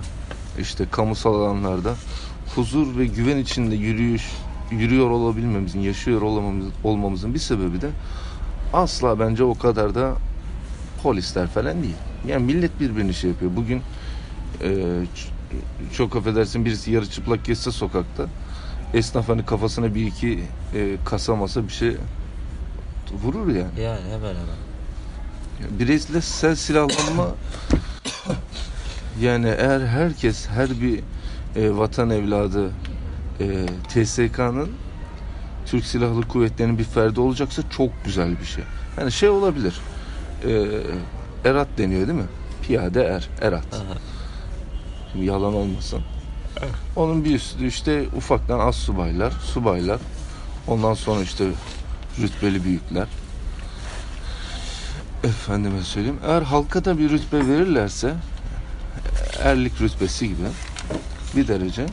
işte 0.60 0.86
kamusal 0.92 1.36
alanlarda 1.36 1.94
huzur 2.56 2.98
ve 2.98 3.06
güven 3.06 3.38
içinde 3.38 3.76
yürüyüş 3.76 4.32
yürüyor 4.72 5.10
olabilmemizin, 5.10 5.80
yaşıyor 5.80 6.22
olamamızın, 6.22 6.74
olmamızın 6.84 7.34
bir 7.34 7.40
sebebi 7.40 7.82
de 7.82 7.90
asla 8.74 9.20
bence 9.20 9.44
o 9.44 9.58
kadar 9.58 9.96
da 9.96 10.14
polisler 11.04 11.48
falan 11.48 11.84
değil. 11.84 11.96
Yani 12.28 12.46
millet 12.46 12.80
birbirini 12.80 13.14
şey 13.14 13.30
yapıyor. 13.30 13.52
Bugün 13.56 13.82
e, 14.64 14.70
çok 15.94 16.16
affedersin 16.16 16.66
birisi 16.66 16.92
yarı 16.92 17.10
çıplak 17.10 17.46
geçse 17.46 17.72
sokakta 17.72 18.26
esnaf 18.94 19.30
hani 19.30 19.46
kafasına 19.46 19.96
bir 19.96 20.08
iki 20.08 20.44
e, 20.76 20.98
kasa 21.06 21.36
masa 21.36 21.68
bir 21.68 21.74
şey 21.74 21.98
vurur 23.24 23.48
yani. 23.48 23.80
Yani 23.82 24.00
hemen 24.12 24.36
hemen. 24.36 24.68
Bireysel 25.80 26.56
silahlanma 26.56 27.28
yani 29.22 29.48
eğer 29.48 29.80
herkes 29.80 30.48
her 30.48 30.70
bir 30.82 31.00
e, 31.56 31.78
vatan 31.78 32.10
evladı 32.10 32.72
e, 33.40 33.66
TSK'nın 33.88 34.70
Türk 35.66 35.86
Silahlı 35.86 36.22
Kuvvetleri'nin 36.28 36.78
bir 36.78 36.84
ferdi 36.84 37.20
olacaksa 37.20 37.70
çok 37.70 37.90
güzel 38.06 38.40
bir 38.40 38.46
şey. 38.46 38.64
Yani 38.98 39.12
şey 39.12 39.30
olabilir. 39.30 39.82
E, 40.46 40.68
erat 41.50 41.68
deniyor 41.78 42.08
değil 42.08 42.20
mi? 42.20 42.28
Piyade 42.62 43.04
er, 43.04 43.30
erat. 43.42 43.74
Aha. 43.74 43.98
Şimdi 45.12 45.26
yalan 45.26 45.54
olmasın. 45.54 46.00
Onun 46.96 47.26
bir 47.26 47.36
üstü 47.36 47.68
işte 47.68 48.06
ufaktan 48.18 48.60
az 48.60 48.76
subaylar, 48.76 49.32
subaylar. 49.32 50.00
Ondan 50.68 50.94
sonra 50.94 51.22
işte 51.22 51.46
rütbeli 52.20 52.64
büyükler. 52.64 53.08
efendime 55.24 55.82
söyleyeyim 55.82 56.20
eğer 56.28 56.42
halka 56.42 56.86
da 56.86 56.98
bir 56.98 57.10
rütbe 57.10 57.48
verirlerse 57.48 58.14
erlik 59.44 59.82
rütbesi 59.82 60.28
gibi 60.28 60.48
bir 61.36 61.48
derece 61.48 61.86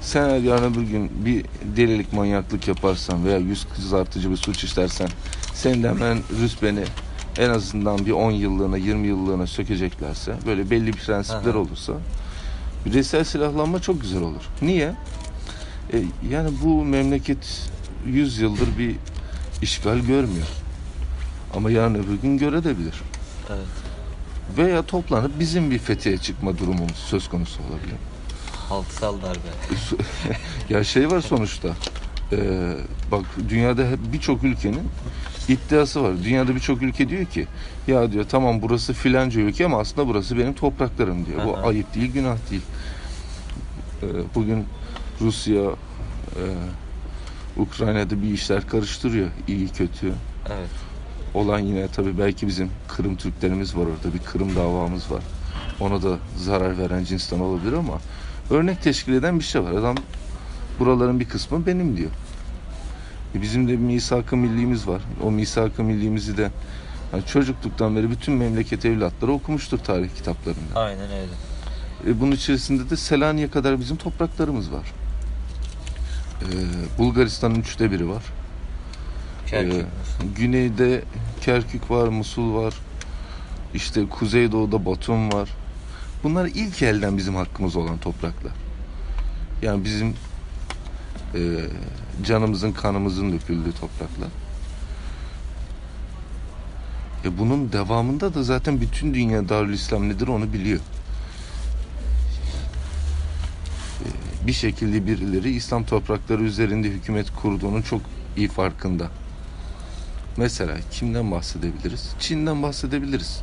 sen 0.00 0.28
eğer 0.28 0.38
yarın 0.38 0.74
öbür 0.74 0.82
gün 0.82 1.24
bir 1.24 1.44
delilik 1.76 2.12
manyaklık 2.12 2.68
yaparsan 2.68 3.24
veya 3.24 3.38
yüz 3.38 3.66
kızartıcı 3.74 4.30
bir 4.30 4.36
suç 4.36 4.64
işlersen 4.64 5.08
senin 5.54 5.82
de 5.82 5.88
hemen 5.88 6.18
rütbeni 6.42 6.84
en 7.38 7.50
azından 7.50 8.06
bir 8.06 8.10
10 8.10 8.30
yıllığına 8.30 8.76
20 8.76 9.06
yıllığına 9.06 9.46
sökeceklerse 9.46 10.34
böyle 10.46 10.70
belli 10.70 10.86
bir 10.86 10.98
prensipler 10.98 11.50
Aha. 11.50 11.58
olursa 11.58 11.92
bireysel 12.86 13.24
silahlanma 13.24 13.82
çok 13.82 14.00
güzel 14.00 14.22
olur. 14.22 14.42
Niye? 14.62 14.94
E, 15.92 16.02
yani 16.30 16.50
bu 16.64 16.84
memleket 16.84 17.70
100 18.06 18.38
yıldır 18.38 18.78
bir 18.78 18.96
işgal 19.62 19.98
görmüyor. 19.98 20.46
Ama 21.54 21.70
yarın 21.70 21.94
öbür 21.94 22.14
gün 22.22 22.38
görebilir. 22.38 23.02
Evet. 23.50 23.66
Veya 24.56 24.82
toplanıp 24.82 25.40
bizim 25.40 25.70
bir 25.70 25.78
fethiye 25.78 26.18
çıkma 26.18 26.58
durumumuz 26.58 26.96
söz 26.96 27.28
konusu 27.28 27.62
olabilir. 27.62 27.96
Halksal 28.68 29.22
darbe. 29.22 29.38
ya 30.68 30.84
şey 30.84 31.10
var 31.10 31.20
sonuçta. 31.20 31.68
Ee, 32.32 32.72
bak 33.10 33.24
dünyada 33.48 33.86
birçok 34.12 34.44
ülkenin 34.44 34.82
iddiası 35.48 36.02
var. 36.02 36.12
Dünyada 36.24 36.54
birçok 36.54 36.82
ülke 36.82 37.08
diyor 37.08 37.24
ki 37.24 37.46
ya 37.86 38.12
diyor 38.12 38.24
tamam 38.28 38.62
burası 38.62 38.92
filanca 38.92 39.40
ülke 39.40 39.64
ama 39.64 39.78
aslında 39.78 40.08
burası 40.08 40.38
benim 40.38 40.54
topraklarım 40.54 41.26
diyor. 41.26 41.44
Bu 41.44 41.68
ayıp 41.68 41.94
değil, 41.94 42.12
günah 42.12 42.36
değil. 42.50 42.62
Ee, 44.02 44.06
bugün 44.34 44.64
Rusya 45.20 45.62
e, 45.62 46.44
Ukrayna'da 47.56 48.22
bir 48.22 48.30
işler 48.30 48.66
karıştırıyor. 48.68 49.28
iyi 49.48 49.68
kötü. 49.68 50.06
Evet. 50.46 50.70
Olan 51.34 51.58
yine 51.58 51.88
tabii 51.88 52.18
belki 52.18 52.46
bizim 52.46 52.70
Kırım 52.88 53.16
Türklerimiz 53.16 53.76
var 53.76 53.82
orada. 53.82 54.14
Bir 54.14 54.18
Kırım 54.18 54.56
davamız 54.56 55.10
var. 55.10 55.22
Ona 55.80 56.02
da 56.02 56.18
zarar 56.36 56.78
veren 56.78 57.04
cinsten 57.04 57.40
olabilir 57.40 57.72
ama 57.72 57.98
örnek 58.50 58.82
teşkil 58.82 59.12
eden 59.12 59.38
bir 59.38 59.44
şey 59.44 59.62
var. 59.62 59.72
Adam 59.72 59.96
buraların 60.78 61.20
bir 61.20 61.28
kısmı 61.28 61.66
benim 61.66 61.96
diyor. 61.96 62.10
E 63.36 63.42
bizim 63.42 63.68
de 63.68 63.72
bir 63.72 63.76
misak-ı 63.76 64.36
milliğimiz 64.36 64.88
var. 64.88 65.02
O 65.22 65.30
misak-ı 65.30 65.82
milliğimizi 65.82 66.36
de 66.36 66.50
yani 67.12 67.26
çocukluktan 67.26 67.96
beri 67.96 68.10
bütün 68.10 68.34
memleket 68.34 68.84
evlatları 68.84 69.32
okumuştur 69.32 69.78
tarih 69.78 70.08
kitaplarında. 70.16 70.80
Aynen 70.80 71.10
öyle. 71.10 72.10
E 72.10 72.20
bunun 72.20 72.32
içerisinde 72.32 72.90
de 72.90 72.96
Selanik'e 72.96 73.50
kadar 73.50 73.80
bizim 73.80 73.96
topraklarımız 73.96 74.72
var. 74.72 74.92
E, 76.42 76.48
Bulgaristan'ın 76.98 77.54
üçte 77.54 77.90
biri 77.90 78.08
var. 78.08 78.22
Kerkük. 79.46 79.82
Ee, 79.82 79.86
güneyde 80.36 81.02
Kerkük 81.40 81.90
var, 81.90 82.08
Musul 82.08 82.54
var. 82.54 82.74
İşte 83.74 84.08
kuzeydoğuda 84.08 84.86
Batum 84.86 85.32
var. 85.32 85.48
Bunlar 86.22 86.46
ilk 86.46 86.82
elden 86.82 87.16
bizim 87.16 87.34
hakkımız 87.34 87.76
olan 87.76 87.98
topraklar. 87.98 88.52
Yani 89.62 89.84
bizim 89.84 90.14
e, 91.36 91.40
canımızın, 92.24 92.72
kanımızın 92.72 93.32
döküldüğü 93.32 93.72
topraklar. 93.72 94.28
E 97.24 97.38
bunun 97.38 97.72
devamında 97.72 98.34
da 98.34 98.42
zaten 98.42 98.80
bütün 98.80 99.14
dünya 99.14 99.48
Darül 99.48 99.72
İslam 99.72 100.08
nedir 100.08 100.28
onu 100.28 100.52
biliyor. 100.52 100.80
E, 104.00 104.06
bir 104.46 104.52
şekilde 104.52 105.06
birileri 105.06 105.50
İslam 105.50 105.84
toprakları 105.84 106.42
üzerinde 106.42 106.88
hükümet 106.88 107.26
kurduğunun 107.30 107.82
çok 107.82 108.00
iyi 108.36 108.48
farkında. 108.48 109.08
Mesela 110.36 110.76
kimden 110.90 111.30
bahsedebiliriz? 111.30 112.14
Çin'den 112.20 112.62
bahsedebiliriz. 112.62 113.40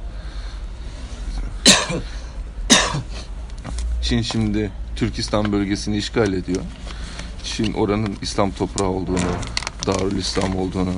Çin 4.01 4.21
şimdi 4.21 4.71
Türkistan 4.95 5.51
bölgesini 5.51 5.97
işgal 5.97 6.34
ediyor. 6.34 6.62
Çin 7.43 7.73
oranın 7.73 8.15
İslam 8.21 8.51
toprağı 8.51 8.88
olduğunu, 8.88 9.17
Darül 9.88 10.17
İslam 10.17 10.56
olduğunu, 10.56 10.93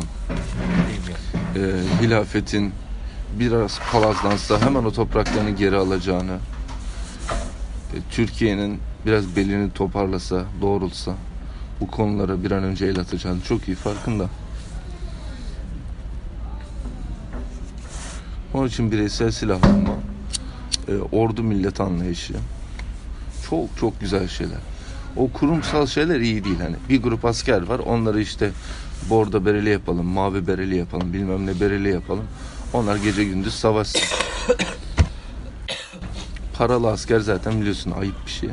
e, 1.56 1.60
hilafetin 2.02 2.74
biraz 3.40 3.80
palazlansa 3.92 4.62
hemen 4.62 4.84
o 4.84 4.92
topraklarını 4.92 5.50
geri 5.50 5.76
alacağını, 5.76 6.38
e, 7.94 7.98
Türkiye'nin 8.12 8.80
biraz 9.06 9.36
belini 9.36 9.72
toparlasa, 9.72 10.46
doğrulsa 10.62 11.16
bu 11.82 11.88
konulara 11.88 12.44
bir 12.44 12.52
an 12.52 12.64
önce 12.64 12.86
el 12.86 13.00
atacağını 13.00 13.42
çok 13.42 13.68
iyi 13.68 13.76
farkında. 13.76 14.30
Onun 18.54 18.68
için 18.68 18.92
bireysel 18.92 19.32
silahlanma, 19.32 19.94
e, 20.88 20.96
ordu 21.12 21.44
millet 21.44 21.82
anlayışı 21.82 22.34
çok 23.50 23.78
çok 23.80 24.00
güzel 24.00 24.28
şeyler. 24.28 24.75
O 25.18 25.32
kurumsal 25.32 25.88
şeyler 25.88 26.20
iyi 26.20 26.44
değil 26.44 26.60
hani. 26.60 26.76
Bir 26.90 27.02
grup 27.02 27.26
asker 27.26 27.62
var 27.62 27.80
onları 27.80 28.22
işte 28.22 28.52
bordo 29.10 29.46
bereli 29.46 29.70
yapalım, 29.70 30.06
mavi 30.06 30.48
bereli 30.48 30.78
yapalım, 30.78 31.14
bilmem 31.14 31.46
ne 31.46 31.60
bereli 31.60 31.92
yapalım. 31.94 32.26
Onlar 32.74 32.96
gece 32.96 33.24
gündüz 33.24 33.54
savaşsın. 33.54 34.02
Paralı 36.58 36.92
asker 36.92 37.20
zaten 37.20 37.62
biliyorsun 37.62 37.92
ayıp 37.92 38.26
bir 38.26 38.32
şey. 38.32 38.50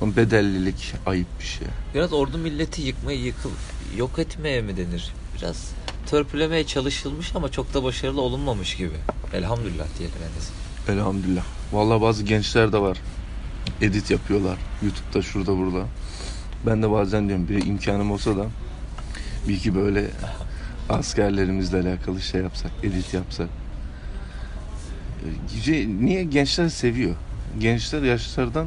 Ama 0.00 0.16
bedellilik 0.16 0.94
ayıp 1.06 1.26
bir 1.40 1.44
şey. 1.44 1.66
Biraz 1.94 2.12
ordu 2.12 2.38
milleti 2.38 2.82
yıkmayı 2.82 3.20
yıkıl 3.20 3.50
yok 3.96 4.18
etmeye 4.18 4.62
mi 4.62 4.76
denir? 4.76 5.12
Biraz 5.38 5.70
törpülemeye 6.06 6.66
çalışılmış 6.66 7.36
ama 7.36 7.50
çok 7.50 7.74
da 7.74 7.84
başarılı 7.84 8.20
olunmamış 8.20 8.76
gibi. 8.76 8.96
Elhamdülillah 9.32 9.86
diyelim 9.98 10.16
en. 10.22 10.92
Elhamdülillah. 10.92 11.44
Vallahi 11.72 12.00
bazı 12.00 12.24
gençler 12.24 12.72
de 12.72 12.78
var. 12.78 12.98
Edit 13.80 14.10
yapıyorlar. 14.10 14.58
YouTube'da 14.82 15.22
şurada 15.22 15.56
burada. 15.56 15.86
Ben 16.66 16.82
de 16.82 16.90
bazen 16.90 17.28
diyorum 17.28 17.48
bir 17.48 17.66
imkanım 17.66 18.10
olsa 18.10 18.36
da 18.36 18.46
bir 19.48 19.54
iki 19.54 19.74
böyle 19.74 20.10
askerlerimizle 20.88 21.80
alakalı 21.80 22.20
şey 22.20 22.40
yapsak, 22.40 22.70
edit 22.82 23.14
yapsak. 23.14 23.48
Ee, 25.66 25.88
Niye 25.88 26.24
gençler 26.24 26.68
seviyor? 26.68 27.14
Gençler 27.58 28.02
yaşlardan 28.02 28.66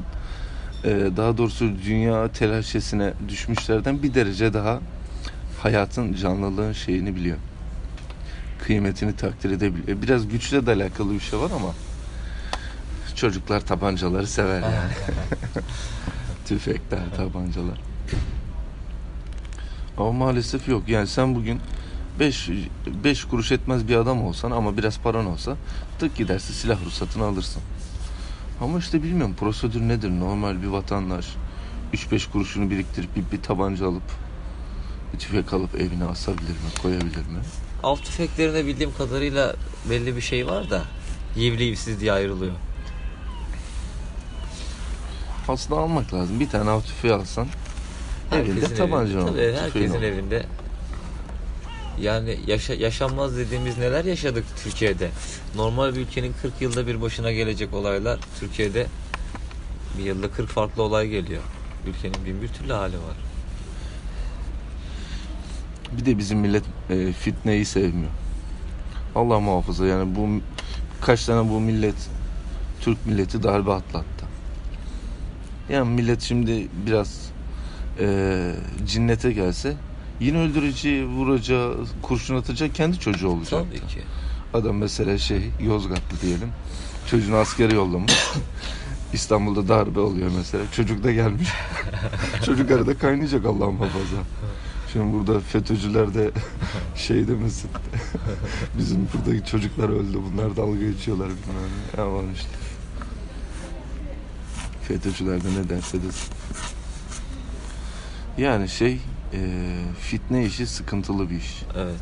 e, 0.83 0.89
daha 1.17 1.37
doğrusu 1.37 1.71
dünya 1.85 2.31
telaşesine 2.31 3.13
düşmüşlerden 3.29 4.03
bir 4.03 4.13
derece 4.13 4.53
daha 4.53 4.79
hayatın 5.61 6.13
canlılığın 6.13 6.73
şeyini 6.73 7.15
biliyor. 7.15 7.37
Kıymetini 8.63 9.15
takdir 9.15 9.51
edebiliyor. 9.51 10.01
Biraz 10.01 10.27
güçle 10.27 10.65
de 10.65 10.71
alakalı 10.71 11.13
bir 11.13 11.19
şey 11.19 11.39
var 11.39 11.51
ama 11.55 11.73
çocuklar 13.19 13.61
tabancaları 13.61 14.27
sever 14.27 14.61
yani. 14.61 14.93
Tüfekler, 16.45 16.99
tabancalar. 17.17 17.81
Ama 19.97 20.11
maalesef 20.11 20.67
yok. 20.67 20.83
Yani 20.89 21.07
sen 21.07 21.35
bugün 21.35 21.59
5 22.19 22.49
5 23.03 23.25
kuruş 23.25 23.51
etmez 23.51 23.87
bir 23.87 23.95
adam 23.95 24.23
olsan 24.23 24.51
ama 24.51 24.77
biraz 24.77 24.99
paran 24.99 25.25
olsa 25.25 25.55
tık 25.99 26.15
gidersin 26.15 26.53
silah 26.53 26.85
ruhsatını 26.85 27.25
alırsın. 27.25 27.61
Ama 28.61 28.79
işte 28.79 29.03
bilmiyorum 29.03 29.35
prosedür 29.39 29.81
nedir? 29.81 30.09
Normal 30.09 30.61
bir 30.61 30.67
vatandaş 30.67 31.25
3-5 31.93 32.31
kuruşunu 32.31 32.69
biriktirip 32.69 33.15
bir, 33.15 33.37
bir 33.37 33.43
tabanca 33.43 33.87
alıp 33.87 34.03
bir 35.13 35.19
tüfek 35.19 35.53
alıp 35.53 35.75
evine 35.75 36.05
asabilir 36.05 36.49
mi, 36.49 36.81
koyabilir 36.81 37.17
mi? 37.17 37.39
Av 37.83 37.95
tüfeklerinde 37.95 38.65
bildiğim 38.65 38.93
kadarıyla 38.97 39.55
belli 39.89 40.15
bir 40.15 40.21
şey 40.21 40.47
var 40.47 40.69
da 40.69 40.83
yivli 41.35 41.63
yivsiz 41.63 41.99
diye 41.99 42.11
ayrılıyor. 42.11 42.53
Aslında 45.49 45.79
almak 45.81 46.13
lazım. 46.13 46.39
Bir 46.39 46.49
tane 46.49 46.69
av 46.69 46.81
tüfeği 46.81 47.13
alsan 47.13 47.47
evinde 48.31 48.53
Herkesin 48.53 48.75
tabanca 48.75 49.11
evinde, 49.13 49.23
olur. 49.23 49.37
tabii, 49.37 49.53
herkesin 49.53 49.93
olur. 49.95 50.01
evinde. 50.03 50.45
Yani 52.01 52.39
yaşa, 52.47 52.73
yaşanmaz 52.73 53.37
dediğimiz 53.37 53.77
neler 53.77 54.05
yaşadık 54.05 54.45
Türkiye'de. 54.63 55.09
Normal 55.55 55.95
bir 55.95 55.99
ülkenin 55.99 56.33
40 56.41 56.61
yılda 56.61 56.87
bir 56.87 57.01
başına 57.01 57.31
gelecek 57.31 57.73
olaylar 57.73 58.19
Türkiye'de 58.39 58.87
bir 59.97 60.03
yılda 60.03 60.31
40 60.31 60.49
farklı 60.49 60.83
olay 60.83 61.07
geliyor. 61.07 61.41
Ülkenin 61.87 62.25
bin 62.25 62.41
bir 62.41 62.47
türlü 62.47 62.73
hali 62.73 62.95
var. 62.95 63.17
Bir 65.97 66.05
de 66.05 66.17
bizim 66.17 66.39
millet 66.39 66.63
e, 66.89 67.11
fitneyi 67.11 67.65
sevmiyor. 67.65 68.11
Allah 69.15 69.39
muhafaza 69.39 69.85
yani 69.85 70.15
bu 70.15 70.27
kaç 71.01 71.25
tane 71.25 71.49
bu 71.49 71.59
millet 71.59 71.95
Türk 72.81 73.05
milleti 73.05 73.43
darbe 73.43 73.73
atlattı. 73.73 74.18
Yani 75.69 75.89
millet 75.89 76.21
şimdi 76.21 76.67
biraz 76.85 77.31
e, 77.99 78.51
cinnete 78.87 79.31
gelse 79.31 79.75
yine 80.19 80.39
öldüreceği, 80.39 81.05
vuracağı, 81.05 81.77
kurşun 82.01 82.35
atacak 82.35 82.75
kendi 82.75 82.99
çocuğu 82.99 83.29
olacak. 83.29 83.65
Tabii 83.69 83.87
ki. 83.87 84.01
Adam 84.53 84.77
mesela 84.77 85.17
şey 85.17 85.41
Yozgatlı 85.61 86.21
diyelim. 86.21 86.49
Çocuğunu 87.09 87.35
askere 87.35 87.75
yollamış. 87.75 88.13
İstanbul'da 89.13 89.67
darbe 89.67 89.99
oluyor 89.99 90.31
mesela. 90.37 90.63
Çocuk 90.71 91.03
da 91.03 91.11
gelmiş. 91.11 91.49
Çocuk 92.45 92.71
arada 92.71 92.97
kaynayacak 92.97 93.45
Allah 93.45 93.71
muhafaza. 93.71 94.17
Şimdi 94.93 95.13
burada 95.13 95.39
FETÖ'cüler 95.39 96.13
de 96.13 96.31
şey 96.95 97.27
demesin. 97.27 97.69
Bizim 98.77 99.07
buradaki 99.13 99.51
çocuklar 99.51 99.89
öldü. 99.89 100.17
Bunlar 100.31 100.57
dalga 100.57 100.79
geçiyorlar 100.79 101.27
bilmem 101.27 101.69
ne. 101.97 102.01
Aman 102.01 102.33
işte. 102.33 102.49
FETÖ'cüler 104.89 105.43
de 105.43 105.47
ne 105.47 105.69
derse 105.69 106.03
desin. 106.03 106.33
Yani 108.37 108.69
şey 108.69 108.93
e, 109.33 109.39
fitne 109.99 110.45
işi 110.45 110.67
sıkıntılı 110.67 111.29
bir 111.29 111.35
iş. 111.35 111.63
Evet. 111.77 112.01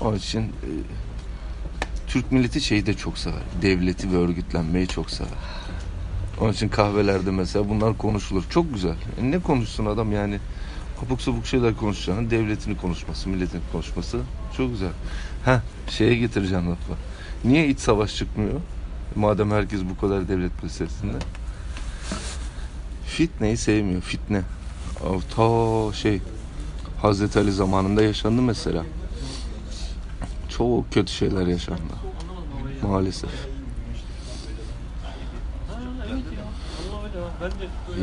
Onun 0.00 0.16
için 0.16 0.42
e, 0.42 0.70
Türk 2.06 2.32
milleti 2.32 2.60
şeyi 2.60 2.86
de 2.86 2.94
çok 2.94 3.18
sever. 3.18 3.42
Devleti 3.62 4.12
ve 4.12 4.16
örgütlenmeyi 4.16 4.88
çok 4.88 5.10
sever. 5.10 5.30
Onun 6.40 6.52
için 6.52 6.68
kahvelerde 6.68 7.30
mesela 7.30 7.68
bunlar 7.68 7.98
konuşulur. 7.98 8.44
Çok 8.50 8.74
güzel. 8.74 8.96
E 9.20 9.30
ne 9.30 9.38
konuşsun 9.38 9.86
adam 9.86 10.12
yani? 10.12 10.38
Kapuk 11.00 11.22
sapuk 11.22 11.46
şeyler 11.46 11.76
konuşacağını 11.76 12.30
devletini 12.30 12.76
konuşması, 12.76 13.28
milletini 13.28 13.60
konuşması 13.72 14.18
çok 14.56 14.70
güzel. 14.70 14.92
Ha 15.44 15.62
şeye 15.88 16.14
getireceğim 16.14 16.70
lafı. 16.70 16.92
Niye 17.44 17.68
iç 17.68 17.78
savaş 17.78 18.16
çıkmıyor? 18.16 18.60
Madem 19.16 19.50
herkes 19.50 19.80
bu 19.90 20.00
kadar 20.00 20.28
devlet 20.28 20.62
meselesinde. 20.62 21.16
Fitneyi 23.18 23.56
sevmiyor. 23.56 24.02
Fitne. 24.02 24.42
O 25.06 25.20
Ta 25.36 25.92
şey 25.96 26.20
Hazreti 27.02 27.38
Ali 27.38 27.52
zamanında 27.52 28.02
yaşandı 28.02 28.42
mesela. 28.42 28.84
Çok 30.48 30.92
kötü 30.92 31.12
şeyler 31.12 31.46
yaşandı. 31.46 31.94
Maalesef. 32.82 33.30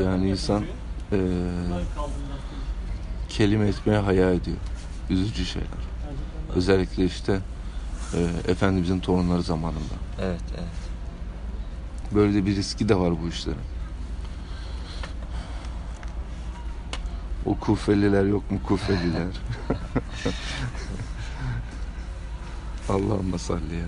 Yani 0.04 0.30
insan 0.30 0.64
kaldığımdan 1.10 1.84
kelime 3.30 3.68
etmeye 3.68 4.00
haya 4.00 4.32
ediyor. 4.32 4.58
Üzücü 5.10 5.46
şeyler. 5.46 5.70
Özellikle 6.56 7.06
işte 7.06 7.40
eee, 8.14 8.28
Efendimizin 8.48 9.00
torunları 9.00 9.42
zamanında. 9.44 9.96
Evet, 10.22 10.42
evet. 10.54 10.68
Böyle 12.16 12.34
de 12.34 12.46
bir 12.46 12.56
riski 12.56 12.90
de 12.90 12.96
var 13.00 13.14
bu 13.24 13.28
işlerin. 13.28 13.75
O 17.46 17.56
kufeliler 17.56 18.24
yok 18.26 18.52
mu 18.52 18.60
kufeliler? 18.64 19.28
Allah'ıma 22.90 23.38
salli 23.38 23.76
ya. 23.76 23.86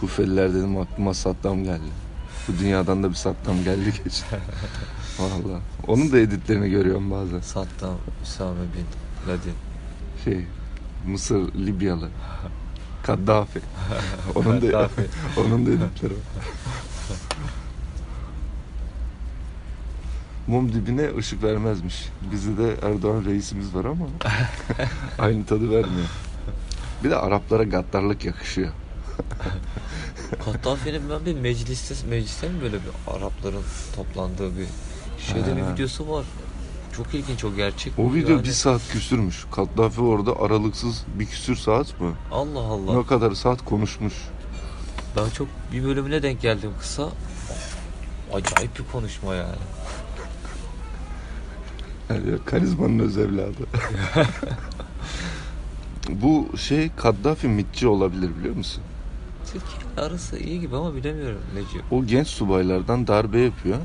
Kufeliler 0.00 0.54
dedim 0.54 0.76
aklıma 0.78 1.14
Saddam 1.14 1.64
geldi. 1.64 1.90
Bu 2.48 2.58
dünyadan 2.58 3.02
da 3.02 3.10
bir 3.10 3.14
Saddam 3.14 3.64
geldi 3.64 3.92
geçti. 4.04 4.26
Vallahi. 5.18 5.62
Onun 5.86 6.12
da 6.12 6.18
editlerini 6.18 6.70
görüyorum 6.70 7.10
bazen. 7.10 7.40
Saddam 7.40 7.96
Hüsame 8.22 8.60
bin 8.60 8.86
Laden. 9.28 9.54
Şey, 10.24 10.46
Mısır, 11.06 11.54
Libyalı. 11.54 12.08
Kaddafi. 13.02 13.60
Onun 14.34 14.62
da 14.62 14.90
onun 15.36 15.66
da 15.66 15.70
editleri 15.70 16.12
var. 16.12 16.20
Mum 20.46 20.72
dibine 20.72 21.16
ışık 21.18 21.42
vermezmiş. 21.42 22.08
Bizde 22.32 22.56
de 22.56 22.76
Erdoğan 22.82 23.24
reisimiz 23.24 23.74
var 23.74 23.84
ama 23.84 24.06
aynı 25.18 25.46
tadı 25.46 25.70
vermiyor. 25.70 26.06
Bir 27.04 27.10
de 27.10 27.16
Araplara 27.16 27.62
gaddarlık 27.62 28.24
yakışıyor. 28.24 28.72
Kaddafi'nin 30.44 31.10
ben 31.10 31.26
bir 31.26 31.40
mecliste, 31.40 31.94
mecliste 32.08 32.48
mi 32.48 32.60
böyle 32.62 32.76
bir 32.76 33.16
Arapların 33.16 33.62
toplandığı 33.96 34.58
bir 34.58 34.66
şeyde 35.18 35.56
bir 35.56 35.74
videosu 35.74 36.10
var. 36.10 36.24
Çok 36.96 37.14
ilginç 37.14 37.44
o 37.44 37.54
gerçek. 37.54 37.98
O 37.98 38.02
mi 38.02 38.14
video 38.14 38.30
yani? 38.30 38.44
bir 38.44 38.52
saat 38.52 38.88
küsürmüş. 38.92 39.44
Kaddafi 39.52 40.00
orada 40.00 40.40
aralıksız 40.40 41.04
bir 41.18 41.26
küsür 41.26 41.56
saat 41.56 42.00
mı? 42.00 42.14
Allah 42.32 42.60
Allah. 42.60 42.98
Ne 42.98 43.06
kadar 43.06 43.32
saat 43.32 43.64
konuşmuş. 43.64 44.14
Ben 45.16 45.30
çok 45.30 45.48
bir 45.72 45.84
bölümüne 45.84 46.22
denk 46.22 46.40
geldim 46.40 46.70
kısa. 46.80 47.08
Acayip 48.32 48.78
bir 48.78 48.84
konuşma 48.92 49.34
yani. 49.34 49.56
Karizmanın 52.44 52.98
öz 52.98 53.18
evladı. 53.18 53.66
Bu 56.08 56.56
şey 56.56 56.90
Kaddafi 56.96 57.48
mitçi 57.48 57.88
olabilir 57.88 58.30
biliyor 58.38 58.56
musun? 58.56 58.82
Türkiye 59.52 60.06
arası 60.06 60.38
iyi 60.38 60.60
gibi 60.60 60.76
ama 60.76 60.94
bilemiyorum 60.94 61.40
Neci. 61.54 61.84
O 61.90 62.04
genç 62.04 62.26
subaylardan 62.26 63.06
darbe 63.06 63.40
yapıyor. 63.40 63.78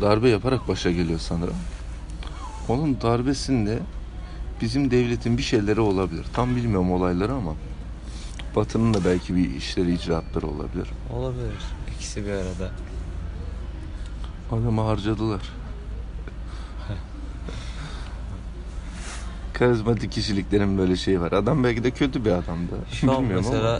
Darbe 0.00 0.28
yaparak 0.28 0.68
başa 0.68 0.90
geliyor 0.90 1.18
sanırım. 1.18 1.56
Onun 2.68 3.00
darbesinde 3.00 3.78
bizim 4.60 4.90
devletin 4.90 5.38
bir 5.38 5.42
şeyleri 5.42 5.80
olabilir. 5.80 6.24
Tam 6.32 6.56
bilmiyorum 6.56 6.92
olayları 6.92 7.32
ama 7.32 7.54
Batı'nın 8.56 8.94
da 8.94 9.04
belki 9.04 9.36
bir 9.36 9.54
işleri 9.54 9.94
icraatları 9.94 10.46
olabilir. 10.46 10.88
Olabilir. 11.14 11.52
İkisi 11.96 12.24
bir 12.26 12.30
arada. 12.30 12.70
Adamı 14.52 14.80
harcadılar. 14.80 15.40
Karizmatik 19.60 20.12
kişiliklerin 20.12 20.78
böyle 20.78 20.96
şeyi 20.96 21.20
var. 21.20 21.32
Adam 21.32 21.64
belki 21.64 21.84
de 21.84 21.90
kötü 21.90 22.24
bir 22.24 22.30
adamdı. 22.30 22.74
Şu 22.92 23.12
an 23.12 23.22
Bilmiyorum 23.22 23.44
mesela 23.46 23.74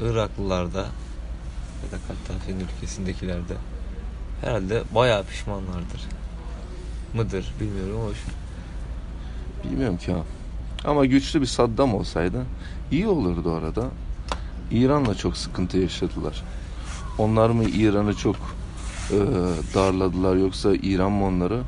ama. 0.00 0.10
Iraklılarda 0.10 0.78
ya 0.78 1.92
da 1.92 1.96
Kaddafi'nin 2.08 2.60
ülkesindekilerde 2.60 3.54
herhalde 4.40 4.82
bayağı 4.94 5.24
pişmanlardır. 5.24 6.02
Mıdır 7.14 7.54
bilmiyorum 7.60 8.00
ama 8.00 8.10
şu 8.14 9.68
Bilmiyorum 9.68 9.96
ki 9.96 10.12
ha. 10.12 10.18
Ama 10.84 11.06
güçlü 11.06 11.40
bir 11.40 11.46
Saddam 11.46 11.94
olsaydı 11.94 12.44
iyi 12.90 13.08
olurdu 13.08 13.50
orada. 13.50 13.84
İran'la 14.70 15.14
çok 15.14 15.36
sıkıntı 15.36 15.78
yaşadılar. 15.78 16.42
Onlar 17.18 17.50
mı 17.50 17.64
İran'ı 17.64 18.14
çok 18.14 18.36
e, 19.10 19.18
darladılar 19.74 20.36
yoksa 20.36 20.74
İran 20.74 21.12
mı 21.12 21.24
onları? 21.24 21.62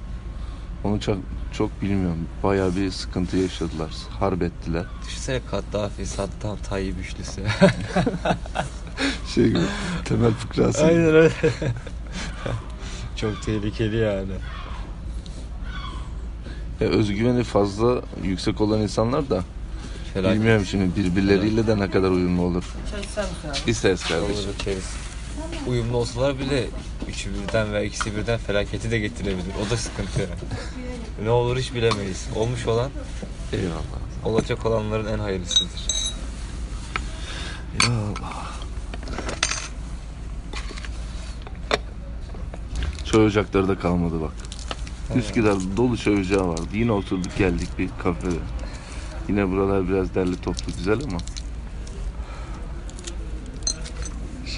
Onu 0.84 1.00
çok 1.00 1.16
çok 1.52 1.82
bilmiyorum. 1.82 2.28
Bayağı 2.42 2.76
bir 2.76 2.90
sıkıntı 2.90 3.36
yaşadılar. 3.36 3.90
Harp 4.20 4.42
ettiler. 4.42 4.84
düşünsene 5.06 5.40
Kaddafi, 5.50 6.06
Saddam, 6.06 6.56
Tayyip 6.68 6.94
üçlüsü. 7.00 7.42
Şey 9.34 9.48
gibi, 9.48 9.58
temel 10.04 10.30
fıkrası. 10.32 10.80
gibi. 10.80 10.92
öyle. 10.92 11.30
Çok 13.16 13.42
tehlikeli 13.42 13.96
yani. 13.96 14.32
E, 16.80 16.84
özgüveni 16.84 17.44
fazla 17.44 18.02
yüksek 18.24 18.60
olan 18.60 18.80
insanlar 18.80 19.30
da 19.30 19.42
Felaket. 20.14 20.38
bilmiyorum 20.38 20.64
şimdi 20.66 20.96
birbirleriyle 20.96 21.66
de 21.66 21.78
ne 21.78 21.90
kadar 21.90 22.10
uyumlu 22.10 22.42
olur. 22.42 22.64
Misin 22.98 23.20
abi? 23.48 23.70
İsteriz 23.70 24.02
kardeşim. 24.04 24.34
Olur 24.34 24.54
içeriz. 24.60 25.09
Uyumlu 25.66 25.96
olsalar 25.96 26.38
bile 26.38 26.66
üçü 27.08 27.30
birden 27.34 27.72
veya 27.72 27.82
ikisi 27.82 28.16
birden 28.16 28.38
felaketi 28.38 28.90
de 28.90 28.98
getirebilir. 28.98 29.54
O 29.66 29.70
da 29.70 29.76
sıkıntı. 29.76 30.28
ne 31.24 31.30
olur 31.30 31.58
hiç 31.58 31.74
bilemeyiz. 31.74 32.28
Olmuş 32.36 32.66
olan 32.66 32.90
Eyvallah. 33.52 34.24
olacak 34.24 34.66
olanların 34.66 35.06
en 35.06 35.18
hayırlısıdır. 35.18 35.80
Ya 37.82 37.94
Allah. 37.94 38.50
Çay 43.04 43.24
ocakları 43.24 43.68
da 43.68 43.78
kalmadı 43.78 44.20
bak. 44.20 44.32
Üsküdar 45.16 45.56
dolu 45.76 45.96
çay 45.96 46.14
ocağı 46.14 46.48
vardı. 46.48 46.68
Yine 46.72 46.92
oturduk 46.92 47.38
geldik 47.38 47.68
bir 47.78 47.88
kafede. 48.02 48.34
Yine 49.28 49.50
buralar 49.50 49.88
biraz 49.88 50.14
derli 50.14 50.36
toplu 50.36 50.72
güzel 50.76 50.98
ama. 51.04 51.18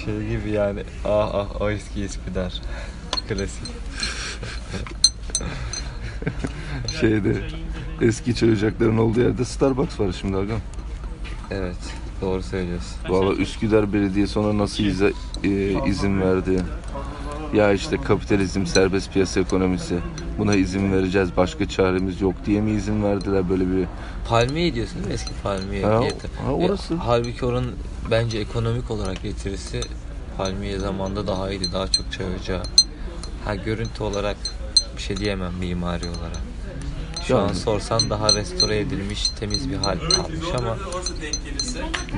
Şey 0.05 0.27
gibi 0.29 0.51
yani 0.51 0.83
ah 1.05 1.29
ah 1.33 1.61
o 1.61 1.69
eski 1.69 2.03
eski 2.03 2.35
der. 2.35 2.61
Klasik. 3.29 3.63
Şeyde 7.01 7.35
eski 8.01 8.35
çay 8.35 8.51
ocaklarının 8.51 8.97
olduğu 8.97 9.19
yerde 9.19 9.45
Starbucks 9.45 9.99
var 9.99 10.15
şimdi 10.21 10.37
agam. 10.37 10.59
Evet 11.51 11.75
doğru 12.21 12.43
söylüyorsun. 12.43 12.95
Valla 13.09 13.33
Üsküdar 13.33 13.93
Belediyesi 13.93 14.39
ona 14.39 14.57
nasıl 14.57 14.83
ize- 14.83 15.13
e, 15.43 15.89
izin 15.89 16.21
verdi? 16.21 16.63
Ya 17.53 17.73
işte 17.73 17.97
kapitalizm, 17.97 18.65
serbest 18.65 19.13
piyasa 19.13 19.39
ekonomisi. 19.39 19.99
Buna 20.37 20.55
izin 20.55 20.93
vereceğiz, 20.93 21.29
başka 21.37 21.67
çaremiz 21.67 22.21
yok 22.21 22.35
diye 22.45 22.61
mi 22.61 22.71
izin 22.71 23.03
verdiler 23.03 23.49
böyle 23.49 23.67
bir... 23.67 23.85
Palmiye 24.29 24.75
diyorsun 24.75 24.95
değil 24.95 25.07
mi 25.07 25.13
eski 25.13 25.31
palmiye? 25.43 25.85
Ha, 25.85 26.01
diyeti? 26.01 26.27
ha, 26.45 26.51
orası. 26.53 26.93
E, 26.93 26.97
halbuki 26.97 27.45
oranın 27.45 27.75
bence 28.11 28.37
ekonomik 28.39 28.91
olarak 28.91 29.23
getirisi 29.23 29.81
palmiye 30.37 30.79
zamanda 30.79 31.27
daha 31.27 31.51
iyiydi. 31.51 31.65
Daha 31.73 31.87
çok 31.87 32.05
ocağı. 32.41 32.63
Ha 33.45 33.55
görüntü 33.55 34.03
olarak 34.03 34.37
bir 34.97 35.01
şey 35.01 35.17
diyemem 35.17 35.53
mimari 35.59 36.05
olarak. 36.05 36.52
Şu 37.27 37.37
an 37.39 37.47
sorsan 37.53 38.09
daha 38.09 38.33
restore 38.33 38.79
edilmiş 38.79 39.29
temiz 39.29 39.69
bir 39.69 39.75
hal 39.75 39.97
almış 39.97 40.47
ama 40.57 40.77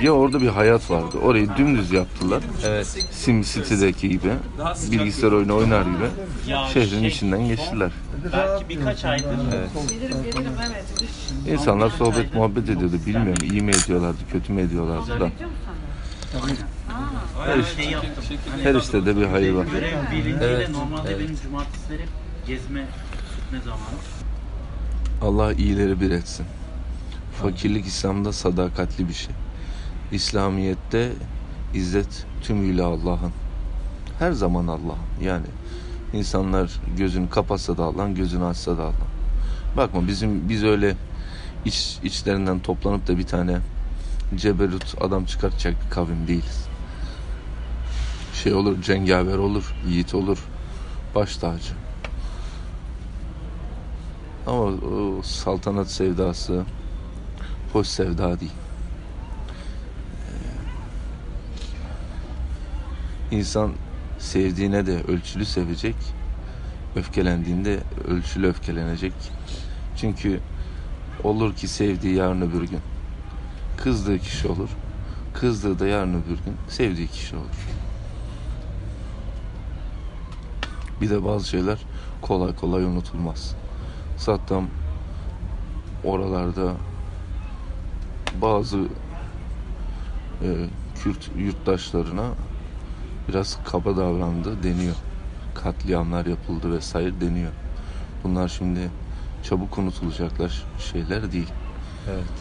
Ya 0.01 0.11
orada 0.11 0.41
bir 0.41 0.47
hayat 0.47 0.91
vardı. 0.91 1.17
Orayı 1.23 1.49
dümdüz 1.57 1.91
yaptılar. 1.91 2.43
evet 2.65 2.87
Sim 3.11 3.41
City'deki 3.41 4.09
gibi. 4.09 4.31
Bilgisayar 4.91 5.31
oyunu 5.31 5.55
oynar 5.55 5.81
gibi. 5.81 6.07
Şehrin 6.73 7.03
içinden 7.03 7.47
geçtiler. 7.47 7.91
Belki 8.33 8.69
birkaç 8.69 9.05
aydır. 9.05 9.25
Evet. 9.55 9.69
İnsanlar 11.47 11.89
sohbet 11.89 12.33
muhabbet 12.33 12.69
ediyordu. 12.69 12.95
Bilmiyorum 13.05 13.43
iyi 13.51 13.61
mi 13.61 13.71
ediyorlardı, 13.71 14.17
kötü 14.31 14.53
mü 14.53 14.61
ediyorlardı 14.61 15.19
da. 15.19 15.29
Şey 17.75 17.89
yaptım. 17.91 18.11
Hani 18.51 18.63
Her 18.63 18.75
işte 18.75 19.05
de 19.05 19.17
bir 19.17 19.25
hayır 19.25 19.53
var. 19.53 19.65
görev 19.65 19.87
Evet, 20.41 20.69
de 20.69 20.73
normalde 20.73 21.09
evet. 21.09 21.19
benim 21.19 21.35
cumartesileri 21.43 22.01
hep 22.01 22.09
gezme 22.47 22.85
ne 23.51 23.59
zamanı. 23.61 24.24
Allah 25.25 25.53
iyileri 25.53 26.01
bir 26.01 26.11
etsin. 26.11 26.45
Fakirlik 27.41 27.85
İslam'da 27.85 28.33
sadakatli 28.33 29.07
bir 29.07 29.13
şey. 29.13 29.35
İslamiyet'te 30.11 31.11
izzet 31.73 32.25
tümüyle 32.43 32.83
Allah'ın. 32.83 33.31
Her 34.19 34.31
zaman 34.31 34.67
Allah'ın. 34.67 35.23
Yani 35.23 35.45
insanlar 36.13 36.81
gözünü 36.97 37.29
kapatsa 37.29 37.77
da 37.77 37.83
Allah'ın, 37.83 38.15
gözünü 38.15 38.45
açsa 38.45 38.77
da 38.77 38.81
Allah'ın. 38.81 39.77
Bakma 39.77 40.07
bizim 40.07 40.49
biz 40.49 40.63
öyle 40.63 40.95
iç, 41.65 41.97
içlerinden 42.03 42.59
toplanıp 42.59 43.07
da 43.07 43.17
bir 43.17 43.27
tane 43.27 43.57
ceberut 44.35 45.01
adam 45.01 45.25
çıkartacak 45.25 45.85
bir 45.85 45.89
kavim 45.89 46.27
değiliz. 46.27 46.67
Şey 48.33 48.53
olur, 48.53 48.81
cengaver 48.81 49.37
olur, 49.37 49.75
yiğit 49.87 50.15
olur, 50.15 50.45
baş 51.15 51.37
tacı. 51.37 51.84
Ama 54.47 54.61
o 54.61 55.21
saltanat 55.23 55.91
sevdası 55.91 56.63
hoş 57.73 57.87
sevda 57.87 58.39
değil. 58.39 58.51
Ee, 63.31 63.35
İnsan 63.35 63.71
sevdiğine 64.19 64.85
de 64.85 65.03
ölçülü 65.03 65.45
sevecek, 65.45 65.95
öfkelendiğinde 66.95 67.79
ölçülü 68.07 68.47
öfkelenecek. 68.47 69.13
Çünkü 69.97 70.39
olur 71.23 71.55
ki 71.55 71.67
sevdiği 71.67 72.15
yarın 72.15 72.41
öbür 72.41 72.61
gün 72.61 72.79
kızdığı 73.77 74.19
kişi 74.19 74.47
olur. 74.47 74.69
Kızdığı 75.33 75.79
da 75.79 75.87
yarın 75.87 76.13
öbür 76.13 76.37
gün 76.45 76.55
sevdiği 76.69 77.07
kişi 77.07 77.35
olur. 77.35 77.69
Bir 81.01 81.09
de 81.09 81.25
bazı 81.25 81.47
şeyler 81.47 81.77
kolay 82.21 82.55
kolay 82.55 82.83
unutulmaz. 82.83 83.55
Saddam 84.17 84.67
oralarda 86.03 86.73
bazı 88.41 88.77
e, 90.41 90.67
Kürt 90.95 91.29
yurttaşlarına 91.37 92.25
biraz 93.29 93.59
kaba 93.65 93.97
davrandı 93.97 94.63
deniyor. 94.63 94.95
Katliamlar 95.55 96.25
yapıldı 96.25 96.71
vesaire 96.71 97.21
deniyor. 97.21 97.51
Bunlar 98.23 98.47
şimdi 98.47 98.89
çabuk 99.43 99.77
unutulacaklar 99.77 100.63
şeyler 100.91 101.31
değil. 101.31 101.51
Evet. 102.09 102.33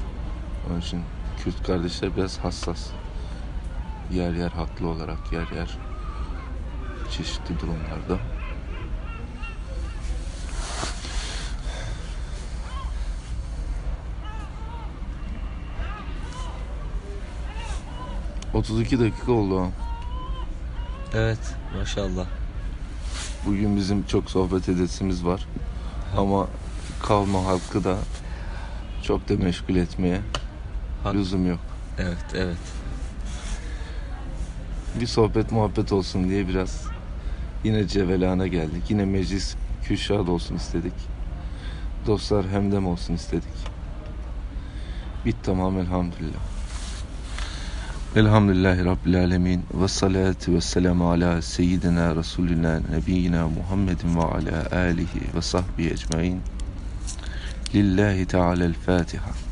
Onun 0.71 0.81
için 0.81 1.01
Kürt 1.39 1.67
kardeşler 1.67 2.17
biraz 2.17 2.39
hassas. 2.39 2.87
Yer 4.13 4.33
yer 4.33 4.51
haklı 4.51 4.89
olarak 4.89 5.33
yer 5.33 5.49
yer 5.57 5.79
çeşitli 7.11 7.61
durumlarda. 7.61 8.34
...32 18.69 19.01
dakika 19.01 19.33
oldu 19.33 19.61
ha. 19.61 19.67
Evet. 21.15 21.55
Maşallah. 21.79 22.27
Bugün 23.47 23.77
bizim 23.77 24.07
çok 24.07 24.31
sohbet 24.31 24.69
edesimiz 24.69 25.25
var. 25.25 25.47
Ama 26.17 26.47
kalma 27.03 27.45
halkı 27.45 27.85
da 27.85 27.97
çok 29.03 29.29
da 29.29 29.35
meşgul 29.37 29.77
etmeye 29.77 30.21
Hak- 31.05 31.15
lüzum 31.15 31.49
yok. 31.49 31.59
Evet. 31.99 32.25
Evet. 32.35 32.57
Bir 35.01 35.07
sohbet 35.07 35.53
muhabbet 35.53 35.93
olsun 35.93 36.29
diye 36.29 36.49
biraz 36.49 36.83
yine 37.65 37.89
cevelana 37.89 38.47
geldik. 38.47 38.91
Yine 38.91 39.05
meclis 39.05 39.55
küşad 39.85 40.29
olsun 40.29 40.57
istedik. 40.57 40.95
Dostlar 42.07 42.49
hemdem 42.49 42.87
olsun 42.87 43.15
istedik. 43.15 43.55
Bit 45.27 45.37
tamam 45.43 45.79
elhamdülillah. 45.79 46.54
الحمد 48.17 48.51
لله 48.51 48.85
رب 48.85 49.07
العالمين 49.07 49.63
والصلاة 49.71 50.37
والسلام 50.49 51.03
على 51.03 51.41
سيدنا 51.41 52.13
رسولنا 52.13 52.83
نبينا 52.93 53.47
محمد 53.47 53.99
وعلى 54.17 54.69
آله 54.73 55.15
وصحبه 55.37 55.91
أجمعين. 55.91 56.41
لله 57.75 58.25
تعالى 58.25 58.67
الفاتحة. 58.67 59.44